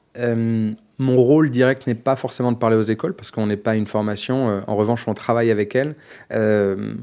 mon 1.01 1.17
rôle 1.17 1.49
direct 1.49 1.87
n'est 1.87 1.95
pas 1.95 2.15
forcément 2.15 2.51
de 2.51 2.57
parler 2.57 2.77
aux 2.77 2.83
écoles 2.83 3.15
parce 3.15 3.31
qu'on 3.31 3.47
n'est 3.47 3.57
pas 3.57 3.75
une 3.75 3.87
formation. 3.87 4.49
Euh, 4.49 4.61
en 4.67 4.75
revanche, 4.75 5.07
on 5.07 5.15
travaille 5.15 5.49
avec 5.49 5.75
elles. 5.75 5.95
Euh, 6.31 6.93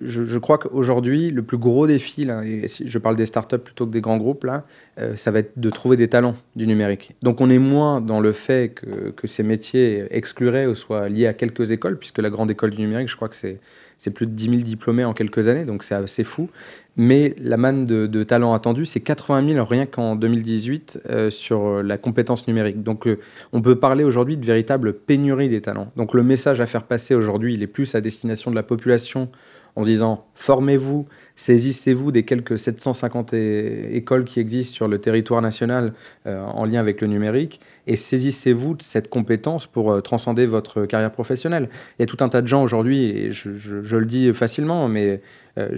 je, 0.00 0.38
crois 0.38 0.58
qu'aujourd'hui, 0.58 1.30
le 1.30 1.42
plus 1.42 1.58
gros 1.58 1.86
défi, 1.86 2.24
là, 2.24 2.42
et 2.42 2.66
je 2.66 2.98
parle 2.98 3.14
des 3.14 3.26
startups 3.26 3.58
plutôt 3.58 3.86
que 3.86 3.92
des 3.92 4.00
grands 4.00 4.16
groupes, 4.16 4.44
là, 4.44 4.64
euh, 4.98 5.16
ça 5.16 5.30
va 5.30 5.38
être 5.38 5.58
de 5.58 5.70
trouver 5.70 5.96
des 5.96 6.08
talents 6.08 6.36
du 6.54 6.66
numérique. 6.66 7.14
Donc 7.22 7.40
on 7.40 7.48
est 7.48 7.58
moins 7.58 8.00
dans 8.00 8.20
le 8.20 8.32
fait 8.32 8.74
que, 8.74 9.26
ces 9.26 9.42
métiers 9.42 10.04
excluraient 10.10 10.66
ou 10.66 10.74
soient 10.74 11.08
liés 11.08 11.26
à 11.26 11.32
quelques 11.32 11.70
écoles, 11.70 11.98
puisque 11.98 12.18
la 12.18 12.28
grande 12.28 12.50
école 12.50 12.70
du 12.70 12.78
numérique, 12.78 13.08
je 13.08 13.16
crois 13.16 13.28
que 13.28 13.36
c'est 13.36 13.58
c'est 14.02 14.10
plus 14.10 14.26
de 14.26 14.32
10 14.32 14.48
000 14.48 14.56
diplômés 14.62 15.04
en 15.04 15.12
quelques 15.12 15.46
années, 15.46 15.64
donc 15.64 15.84
c'est 15.84 15.94
assez 15.94 16.24
fou. 16.24 16.50
Mais 16.96 17.36
la 17.38 17.56
manne 17.56 17.86
de, 17.86 18.24
talents 18.24 18.52
attendus, 18.52 18.84
c'est 18.84 18.98
80 18.98 19.54
000 19.54 19.64
rien 19.64 19.86
qu'en 19.86 20.16
2018 20.16 21.02
euh, 21.08 21.30
sur 21.30 21.84
la 21.84 21.98
compétence 21.98 22.48
numérique. 22.48 22.82
Donc 22.82 23.06
euh, 23.06 23.20
on 23.52 23.62
peut 23.62 23.76
parler 23.76 24.02
aujourd'hui 24.02 24.36
de 24.36 24.44
véritable 24.44 24.92
pénurie 24.92 25.48
des 25.48 25.60
talents. 25.60 25.92
Donc 25.96 26.14
le 26.14 26.24
message 26.24 26.60
à 26.60 26.66
faire 26.66 26.82
passer 26.82 27.14
aujourd'hui, 27.14 27.54
il 27.54 27.62
est 27.62 27.68
plus 27.68 27.94
à 27.94 28.00
destination 28.00 28.50
de 28.50 28.56
la 28.56 28.64
population 28.64 29.28
en 29.74 29.84
disant 29.84 30.26
formez-vous, 30.34 31.06
saisissez-vous 31.36 32.12
des 32.12 32.24
quelques 32.24 32.58
750 32.58 33.32
écoles 33.34 34.24
qui 34.24 34.40
existent 34.40 34.74
sur 34.74 34.88
le 34.88 34.98
territoire 34.98 35.40
national 35.40 35.94
euh, 36.26 36.42
en 36.42 36.66
lien 36.66 36.80
avec 36.80 37.00
le 37.00 37.06
numérique 37.06 37.60
et 37.86 37.96
saisissez-vous 37.96 38.74
de 38.74 38.82
cette 38.82 39.08
compétence 39.08 39.66
pour 39.66 39.92
euh, 39.92 40.00
transcender 40.00 40.46
votre 40.46 40.84
carrière 40.84 41.10
professionnelle. 41.10 41.68
Il 41.98 42.02
y 42.02 42.04
a 42.04 42.06
tout 42.06 42.18
un 42.20 42.28
tas 42.28 42.42
de 42.42 42.46
gens 42.46 42.62
aujourd'hui, 42.62 43.10
et 43.10 43.32
je, 43.32 43.96
le 43.96 44.06
dis 44.06 44.32
facilement, 44.32 44.88
mais 44.88 45.20
euh, 45.58 45.68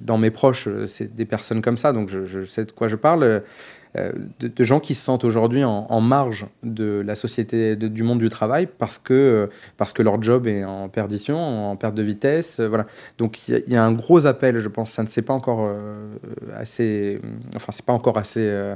dans 0.00 0.18
mes 0.18 0.30
proches, 0.30 0.68
c'est 0.86 1.14
des 1.14 1.24
personnes 1.26 1.62
comme 1.62 1.78
ça, 1.78 1.92
donc 1.92 2.08
je, 2.08 2.44
sais 2.44 2.64
de 2.64 2.72
quoi 2.72 2.88
je 2.88 2.96
parle. 2.96 3.42
Euh, 3.98 4.12
de, 4.40 4.64
gens 4.64 4.80
qui 4.80 4.94
se 4.94 5.04
sentent 5.04 5.24
aujourd'hui 5.24 5.64
en, 5.64 6.00
marge 6.00 6.46
de 6.62 7.02
la 7.04 7.14
société, 7.14 7.76
du 7.76 8.02
monde 8.02 8.20
du 8.20 8.30
travail, 8.30 8.66
parce 8.78 8.98
que, 8.98 9.12
euh, 9.12 9.46
parce 9.76 9.92
que 9.92 10.02
leur 10.02 10.22
job 10.22 10.46
est 10.46 10.64
en 10.64 10.88
perdition, 10.88 11.36
en 11.70 11.76
perte 11.76 11.94
de 11.94 12.02
vitesse. 12.02 12.58
Euh, 12.58 12.68
voilà. 12.68 12.86
Donc 13.18 13.48
il 13.48 13.64
y, 13.68 13.76
a 13.76 13.84
un 13.84 13.92
gros 13.92 14.26
appel, 14.26 14.58
je 14.58 14.68
pense, 14.68 14.90
ça 14.90 15.02
ne 15.02 15.08
s'est 15.08 15.22
pas 15.22 15.34
encore 15.34 15.70
assez, 16.56 17.20
enfin 17.54 17.72
pas 17.84 17.92
encore 17.92 18.16
assez 18.18 18.74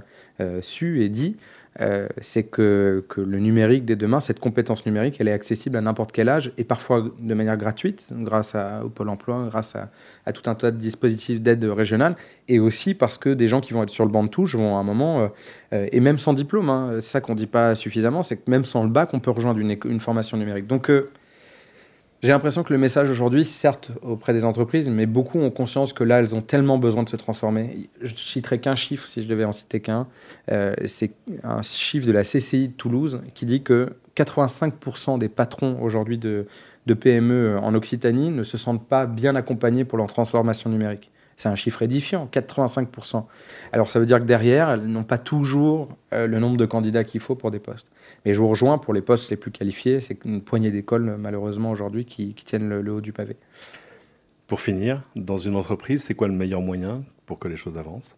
su 0.60 1.02
et 1.02 1.08
dit, 1.08 1.36
euh, 1.80 2.08
c'est 2.20 2.44
que, 2.44 3.04
le 3.16 3.38
numérique 3.38 3.84
dès 3.84 3.96
demain, 3.96 4.20
cette 4.20 4.40
compétence 4.40 4.86
numérique, 4.86 5.16
elle 5.20 5.28
est 5.28 5.32
accessible 5.32 5.76
à 5.76 5.80
n'importe 5.80 6.12
quel 6.12 6.28
âge 6.28 6.52
et 6.58 6.64
parfois 6.64 7.04
de 7.18 7.34
manière 7.34 7.56
gratuite, 7.56 8.06
grâce 8.12 8.56
au 8.82 8.88
Pôle 8.88 9.08
emploi, 9.08 9.46
grâce 9.48 9.74
à, 9.76 10.32
tout 10.32 10.48
un 10.48 10.54
tas 10.54 10.70
de 10.70 10.78
dispositifs 10.78 11.40
d'aide 11.40 11.64
régionale, 11.64 12.16
et 12.48 12.58
aussi 12.58 12.94
parce 12.94 13.18
que 13.18 13.30
des 13.30 13.48
gens 13.48 13.60
qui 13.60 13.72
vont 13.72 13.82
être 13.82 13.90
sur 13.90 14.04
le 14.04 14.10
banc 14.10 14.24
de 14.24 14.28
touche 14.28 14.54
vont 14.54 14.76
à 14.76 14.80
un 14.80 14.84
moment, 14.84 15.20
euh, 15.20 15.28
euh, 15.72 15.88
et 15.92 16.00
même 16.00 16.18
sans 16.18 16.32
diplôme, 16.32 16.70
hein, 16.70 16.92
c'est 16.96 17.12
ça 17.12 17.20
qu'on 17.20 17.34
ne 17.34 17.38
dit 17.38 17.46
pas 17.46 17.74
suffisamment, 17.74 18.22
c'est 18.22 18.36
que 18.36 18.50
même 18.50 18.64
sans 18.64 18.82
le 18.82 18.90
bac, 18.90 19.10
on 19.12 19.20
peut 19.20 19.30
rejoindre 19.30 19.58
une, 19.60 19.76
une 19.84 20.00
formation 20.00 20.36
numérique. 20.36 20.66
Donc, 20.66 20.90
j'ai 22.22 22.28
l'impression 22.28 22.62
que 22.62 22.72
le 22.72 22.78
message 22.78 23.10
aujourd'hui, 23.10 23.44
certes 23.44 23.90
auprès 24.02 24.32
des 24.32 24.44
entreprises, 24.44 24.88
mais 24.88 25.06
beaucoup 25.06 25.38
ont 25.38 25.50
conscience 25.50 25.92
que 25.92 26.02
là, 26.02 26.18
elles 26.18 26.34
ont 26.34 26.40
tellement 26.40 26.78
besoin 26.78 27.02
de 27.02 27.08
se 27.08 27.16
transformer. 27.16 27.88
Je 28.00 28.14
citerai 28.16 28.58
qu'un 28.58 28.74
chiffre, 28.74 29.06
si 29.06 29.22
je 29.22 29.28
devais 29.28 29.44
en 29.44 29.52
citer 29.52 29.80
qu'un. 29.80 30.06
Euh, 30.50 30.74
c'est 30.86 31.10
un 31.44 31.62
chiffre 31.62 32.06
de 32.06 32.12
la 32.12 32.22
CCI 32.22 32.68
de 32.68 32.72
Toulouse 32.72 33.20
qui 33.34 33.44
dit 33.44 33.62
que 33.62 33.96
85% 34.16 35.18
des 35.18 35.28
patrons 35.28 35.78
aujourd'hui 35.82 36.16
de, 36.16 36.46
de 36.86 36.94
PME 36.94 37.58
en 37.60 37.74
Occitanie 37.74 38.30
ne 38.30 38.44
se 38.44 38.56
sentent 38.56 38.86
pas 38.86 39.06
bien 39.06 39.36
accompagnés 39.36 39.84
pour 39.84 39.98
leur 39.98 40.06
transformation 40.06 40.70
numérique. 40.70 41.10
C'est 41.36 41.50
un 41.50 41.54
chiffre 41.54 41.82
édifiant, 41.82 42.28
85%. 42.32 43.24
Alors 43.72 43.90
ça 43.90 44.00
veut 44.00 44.06
dire 44.06 44.18
que 44.18 44.24
derrière, 44.24 44.70
elles 44.70 44.86
n'ont 44.86 45.04
pas 45.04 45.18
toujours 45.18 45.90
euh, 46.14 46.26
le 46.26 46.40
nombre 46.40 46.56
de 46.56 46.64
candidats 46.64 47.04
qu'il 47.04 47.20
faut 47.20 47.34
pour 47.34 47.50
des 47.50 47.58
postes. 47.58 47.90
Mais 48.24 48.32
je 48.32 48.40
vous 48.40 48.48
rejoins, 48.48 48.78
pour 48.78 48.94
les 48.94 49.02
postes 49.02 49.30
les 49.30 49.36
plus 49.36 49.50
qualifiés, 49.50 50.00
c'est 50.00 50.24
une 50.24 50.40
poignée 50.40 50.70
d'écoles, 50.70 51.16
malheureusement, 51.18 51.70
aujourd'hui, 51.70 52.06
qui, 52.06 52.32
tiennent 52.34 52.80
le, 52.80 52.90
haut 52.90 53.02
du 53.02 53.12
pavé. 53.12 53.36
Pour 54.46 54.62
finir, 54.62 55.02
dans 55.14 55.36
une 55.36 55.56
entreprise, 55.56 56.04
c'est 56.04 56.14
quoi 56.14 56.26
le 56.26 56.34
meilleur 56.34 56.62
moyen 56.62 57.04
pour 57.26 57.38
que 57.38 57.48
les 57.48 57.56
choses 57.56 57.76
avancent? 57.76 58.16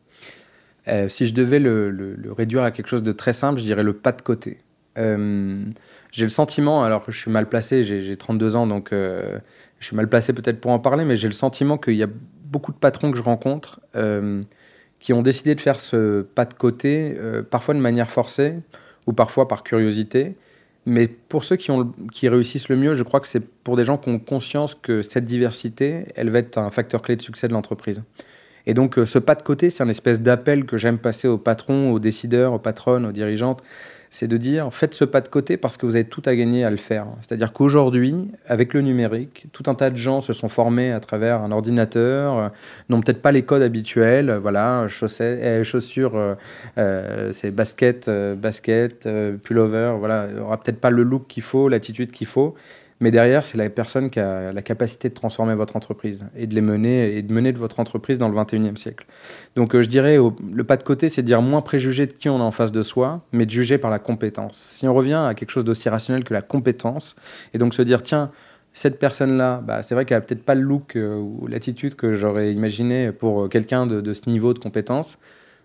Euh, 0.86 1.08
Si 1.08 1.26
je 1.26 1.34
devais 1.34 1.58
le, 1.58 2.16
réduire 2.36 2.62
à 2.62 2.70
quelque 2.70 2.88
chose 2.88 3.02
de 3.02 3.12
très 3.12 3.32
simple, 3.32 3.58
je 3.58 3.64
dirais 3.64 3.82
le 3.82 3.94
pas 3.94 4.12
de 4.12 4.22
côté. 4.22 4.58
Euh, 4.96 5.64
j'ai 6.12 6.24
le 6.24 6.30
sentiment, 6.30 6.84
alors 6.84 7.04
que 7.04 7.10
je 7.10 7.18
suis 7.18 7.32
mal 7.32 7.48
placé, 7.48 7.82
j'ai 7.82 8.16
32 8.16 8.54
ans, 8.54 8.68
donc 8.68 8.90
je 8.92 9.40
suis 9.80 9.96
mal 9.96 10.08
placé 10.08 10.32
peut-être 10.32 10.60
pour 10.60 10.70
en 10.70 10.78
parler, 10.78 11.04
mais 11.04 11.16
j'ai 11.16 11.28
le 11.28 11.34
sentiment 11.34 11.78
qu'il 11.78 11.96
y 11.96 12.02
a 12.04 12.08
beaucoup 12.50 12.72
de 12.72 12.78
patrons 12.78 13.10
que 13.10 13.16
je 13.16 13.22
rencontre 13.22 13.80
euh, 13.96 14.42
qui 15.00 15.12
ont 15.12 15.22
décidé 15.22 15.54
de 15.54 15.60
faire 15.60 15.80
ce 15.80 16.22
pas 16.22 16.44
de 16.44 16.54
côté, 16.54 17.16
euh, 17.18 17.42
parfois 17.42 17.74
de 17.74 17.80
manière 17.80 18.10
forcée 18.10 18.54
ou 19.06 19.12
parfois 19.12 19.48
par 19.48 19.62
curiosité. 19.62 20.36
Mais 20.86 21.06
pour 21.06 21.44
ceux 21.44 21.56
qui, 21.56 21.70
qui 22.12 22.28
réussissent 22.28 22.68
le 22.68 22.76
mieux, 22.76 22.94
je 22.94 23.02
crois 23.02 23.20
que 23.20 23.26
c'est 23.26 23.44
pour 23.46 23.76
des 23.76 23.84
gens 23.84 23.98
qui 23.98 24.08
ont 24.08 24.18
conscience 24.18 24.74
que 24.74 25.02
cette 25.02 25.26
diversité, 25.26 26.06
elle 26.16 26.30
va 26.30 26.38
être 26.38 26.56
un 26.58 26.70
facteur 26.70 27.02
clé 27.02 27.16
de 27.16 27.22
succès 27.22 27.46
de 27.46 27.52
l'entreprise. 27.52 28.02
Et 28.66 28.74
donc, 28.74 28.98
euh, 28.98 29.06
ce 29.06 29.18
pas 29.18 29.34
de 29.34 29.42
côté, 29.42 29.70
c'est 29.70 29.82
un 29.82 29.88
espèce 29.88 30.20
d'appel 30.20 30.64
que 30.64 30.76
j'aime 30.76 30.98
passer 30.98 31.28
aux 31.28 31.38
patrons, 31.38 31.92
aux 31.92 31.98
décideurs, 31.98 32.52
aux 32.54 32.58
patronnes, 32.58 33.06
aux 33.06 33.12
dirigeantes 33.12 33.62
c'est 34.10 34.28
de 34.28 34.36
dire 34.36 34.72
faites 34.72 34.94
ce 34.94 35.04
pas 35.04 35.20
de 35.20 35.28
côté 35.28 35.56
parce 35.56 35.76
que 35.76 35.86
vous 35.86 35.96
avez 35.96 36.04
tout 36.04 36.22
à 36.24 36.34
gagner 36.34 36.64
à 36.64 36.70
le 36.70 36.76
faire. 36.76 37.06
C'est-à-dire 37.20 37.52
qu'aujourd'hui, 37.52 38.30
avec 38.46 38.74
le 38.74 38.80
numérique, 38.80 39.46
tout 39.52 39.64
un 39.66 39.74
tas 39.74 39.90
de 39.90 39.96
gens 39.96 40.20
se 40.20 40.32
sont 40.32 40.48
formés 40.48 40.92
à 40.92 41.00
travers 41.00 41.42
un 41.42 41.52
ordinateur, 41.52 42.38
euh, 42.38 42.48
n'ont 42.88 43.00
peut-être 43.00 43.22
pas 43.22 43.32
les 43.32 43.42
codes 43.42 43.62
habituels, 43.62 44.38
voilà, 44.40 44.86
euh, 45.10 45.64
chaussures, 45.64 46.36
euh, 46.78 47.32
c'est 47.32 47.50
basket, 47.50 48.10
basket, 48.10 49.08
pullover, 49.42 49.94
voilà, 49.98 50.28
aura 50.40 50.60
peut-être 50.60 50.80
pas 50.80 50.90
le 50.90 51.02
look 51.02 51.26
qu'il 51.28 51.42
faut, 51.42 51.68
l'attitude 51.68 52.10
qu'il 52.10 52.26
faut. 52.26 52.54
Mais 53.00 53.12
derrière, 53.12 53.44
c'est 53.44 53.56
la 53.56 53.70
personne 53.70 54.10
qui 54.10 54.18
a 54.18 54.52
la 54.52 54.62
capacité 54.62 55.08
de 55.08 55.14
transformer 55.14 55.54
votre 55.54 55.76
entreprise 55.76 56.24
et 56.36 56.48
de 56.48 56.54
les 56.54 56.60
mener 56.60 57.16
et 57.16 57.22
de 57.22 57.32
mener 57.32 57.52
de 57.52 57.58
votre 57.58 57.78
entreprise 57.78 58.18
dans 58.18 58.28
le 58.28 58.36
21e 58.36 58.76
siècle. 58.76 59.06
Donc, 59.54 59.74
euh, 59.74 59.82
je 59.82 59.88
dirais, 59.88 60.16
le 60.16 60.64
pas 60.64 60.76
de 60.76 60.82
côté, 60.82 61.08
c'est 61.08 61.22
de 61.22 61.26
dire 61.26 61.40
moins 61.40 61.60
préjuger 61.60 62.06
de 62.06 62.12
qui 62.12 62.28
on 62.28 62.40
a 62.40 62.42
en 62.42 62.50
face 62.50 62.72
de 62.72 62.82
soi, 62.82 63.22
mais 63.32 63.46
de 63.46 63.50
juger 63.50 63.78
par 63.78 63.90
la 63.90 64.00
compétence. 64.00 64.56
Si 64.56 64.88
on 64.88 64.94
revient 64.94 65.22
à 65.28 65.34
quelque 65.34 65.50
chose 65.50 65.64
d'aussi 65.64 65.88
rationnel 65.88 66.24
que 66.24 66.34
la 66.34 66.42
compétence, 66.42 67.14
et 67.54 67.58
donc 67.58 67.72
se 67.72 67.82
dire, 67.82 68.02
tiens, 68.02 68.32
cette 68.72 68.98
personne-là, 68.98 69.62
bah, 69.64 69.82
c'est 69.82 69.94
vrai 69.94 70.04
qu'elle 70.04 70.18
a 70.18 70.20
peut-être 70.20 70.44
pas 70.44 70.54
le 70.54 70.62
look 70.62 70.96
euh, 70.96 71.16
ou 71.16 71.46
l'attitude 71.46 71.94
que 71.94 72.14
j'aurais 72.14 72.52
imaginé 72.52 73.12
pour 73.12 73.48
quelqu'un 73.48 73.86
de, 73.86 74.12
ce 74.12 74.28
niveau 74.28 74.54
de 74.54 74.58
compétence. 74.58 75.18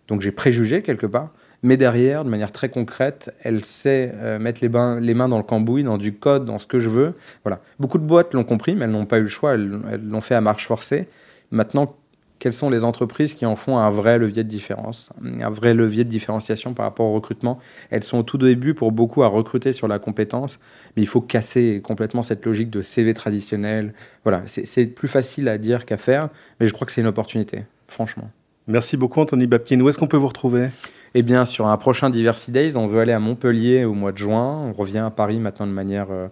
Donc 0.07 0.21
j'ai 0.21 0.31
préjugé 0.31 0.81
quelque 0.83 1.07
part. 1.07 1.29
Mais 1.63 1.77
derrière, 1.77 2.25
de 2.25 2.29
manière 2.29 2.51
très 2.51 2.69
concrète, 2.69 3.33
elle 3.41 3.63
sait 3.63 4.11
euh, 4.15 4.37
mettre 4.37 4.59
les, 4.61 4.69
mains 4.69 5.29
dans 5.29 5.37
le 5.37 5.43
cambouis, 5.43 5.83
dans 5.83 5.97
du 5.97 6.13
code, 6.13 6.43
dans 6.43 6.59
ce 6.59 6.67
que 6.67 6.77
je 6.77 6.89
veux. 6.89 7.15
Voilà. 7.45 7.61
Beaucoup 7.79 7.97
de 7.97 8.03
boîtes 8.03 8.33
l'ont 8.33 8.43
compris, 8.43 8.75
mais 8.75 8.85
elles 8.85 8.91
n'ont 8.91 9.05
pas 9.05 9.17
eu 9.17 9.23
le 9.23 9.29
choix, 9.29 9.53
elles 9.53 9.79
l'ont 10.05 10.21
fait 10.21 10.35
à 10.35 10.41
marche 10.41 10.67
forcée. 10.67 11.07
Maintenant, 11.51 11.95
quelles 12.43 12.51
sont 12.51 12.69
les 12.69 12.83
entreprises 12.83 13.35
qui 13.35 13.45
en 13.45 13.55
font 13.55 13.77
un 13.77 13.89
vrai 13.89 14.17
levier 14.17 14.43
de 14.43 14.49
différence, 14.49 15.07
un 15.23 15.49
vrai 15.49 15.73
levier 15.73 16.03
de 16.03 16.09
différenciation 16.09 16.73
par 16.73 16.85
rapport 16.85 17.05
au 17.05 17.13
recrutement? 17.13 17.57
Elles 17.89 18.03
sont 18.03 18.17
au 18.17 18.23
tout 18.23 18.37
début 18.37 18.73
pour 18.73 18.91
beaucoup 18.91 19.23
à 19.23 19.27
recruter 19.27 19.71
sur 19.71 19.87
la 19.87 19.97
compétence, 19.97 20.59
mais 20.97 21.03
il 21.03 21.07
faut 21.07 21.21
casser 21.21 21.81
complètement 21.81 22.21
cette 22.21 22.45
logique 22.45 22.69
de 22.69 22.81
CV 22.81 23.13
traditionnel. 23.13 23.93
Voilà, 24.25 24.43
c'est 24.47 24.87
plus 24.87 25.07
facile 25.07 25.47
à 25.47 25.57
dire 25.57 25.85
qu'à 25.85 25.95
faire, 25.95 26.27
mais 26.59 26.67
je 26.67 26.73
crois 26.73 26.85
que 26.85 26.91
c'est 26.91 26.99
une 26.99 27.07
opportunité, 27.07 27.63
franchement. 27.87 28.29
Merci 28.67 28.97
beaucoup 28.97 29.21
Anthony 29.21 29.47
Babkin. 29.47 29.79
Où 29.79 29.87
est-ce 29.87 29.97
qu'on 29.97 30.07
peut 30.07 30.17
vous 30.17 30.27
retrouver? 30.27 30.67
Eh 31.15 31.21
bien, 31.21 31.45
sur 31.45 31.67
un 31.67 31.77
prochain 31.77 32.09
Diversity 32.09 32.51
Days, 32.51 32.77
on 32.77 32.87
veut 32.87 32.99
aller 32.99 33.11
à 33.11 33.19
Montpellier 33.19 33.85
au 33.85 33.93
mois 33.93 34.11
de 34.11 34.17
juin. 34.17 34.57
On 34.67 34.73
revient 34.73 34.99
à 34.99 35.11
Paris 35.11 35.39
maintenant 35.39 35.67
de 35.67 35.71
manière 35.71 36.07
euh, 36.09 36.27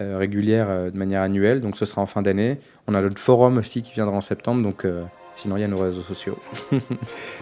euh, 0.00 0.18
régulière, 0.18 0.66
euh, 0.68 0.90
de 0.90 0.98
manière 0.98 1.22
annuelle. 1.22 1.60
Donc, 1.60 1.76
ce 1.76 1.84
sera 1.84 2.02
en 2.02 2.06
fin 2.06 2.20
d'année. 2.20 2.58
On 2.88 2.94
a 2.94 3.00
notre 3.00 3.18
forum 3.18 3.58
aussi 3.58 3.82
qui 3.82 3.92
viendra 3.92 4.16
en 4.16 4.20
septembre. 4.20 4.62
Donc, 4.62 4.86
Sinon, 5.36 5.56
il 5.56 5.60
y 5.60 5.64
a 5.64 5.68
nos 5.68 5.82
réseaux 5.82 6.02
sociaux. 6.02 6.38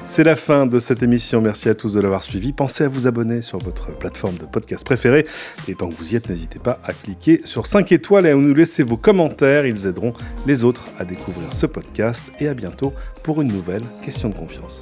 C'est 0.08 0.24
la 0.24 0.34
fin 0.34 0.66
de 0.66 0.78
cette 0.78 1.02
émission. 1.02 1.40
Merci 1.40 1.68
à 1.68 1.74
tous 1.74 1.92
de 1.92 2.00
l'avoir 2.00 2.22
suivi. 2.22 2.52
Pensez 2.52 2.84
à 2.84 2.88
vous 2.88 3.06
abonner 3.06 3.42
sur 3.42 3.58
votre 3.58 3.96
plateforme 3.98 4.38
de 4.38 4.46
podcast 4.46 4.84
préférée. 4.84 5.26
Et 5.68 5.74
tant 5.74 5.88
que 5.88 5.94
vous 5.94 6.12
y 6.12 6.16
êtes, 6.16 6.28
n'hésitez 6.30 6.58
pas 6.58 6.80
à 6.84 6.92
cliquer 6.92 7.42
sur 7.44 7.66
5 7.66 7.92
étoiles 7.92 8.26
et 8.26 8.30
à 8.30 8.34
nous 8.34 8.54
laisser 8.54 8.82
vos 8.82 8.96
commentaires. 8.96 9.66
Ils 9.66 9.86
aideront 9.86 10.14
les 10.46 10.64
autres 10.64 10.84
à 10.98 11.04
découvrir 11.04 11.52
ce 11.52 11.66
podcast. 11.66 12.32
Et 12.40 12.48
à 12.48 12.54
bientôt 12.54 12.94
pour 13.22 13.42
une 13.42 13.48
nouvelle 13.48 13.84
question 14.02 14.30
de 14.30 14.34
confiance. 14.34 14.80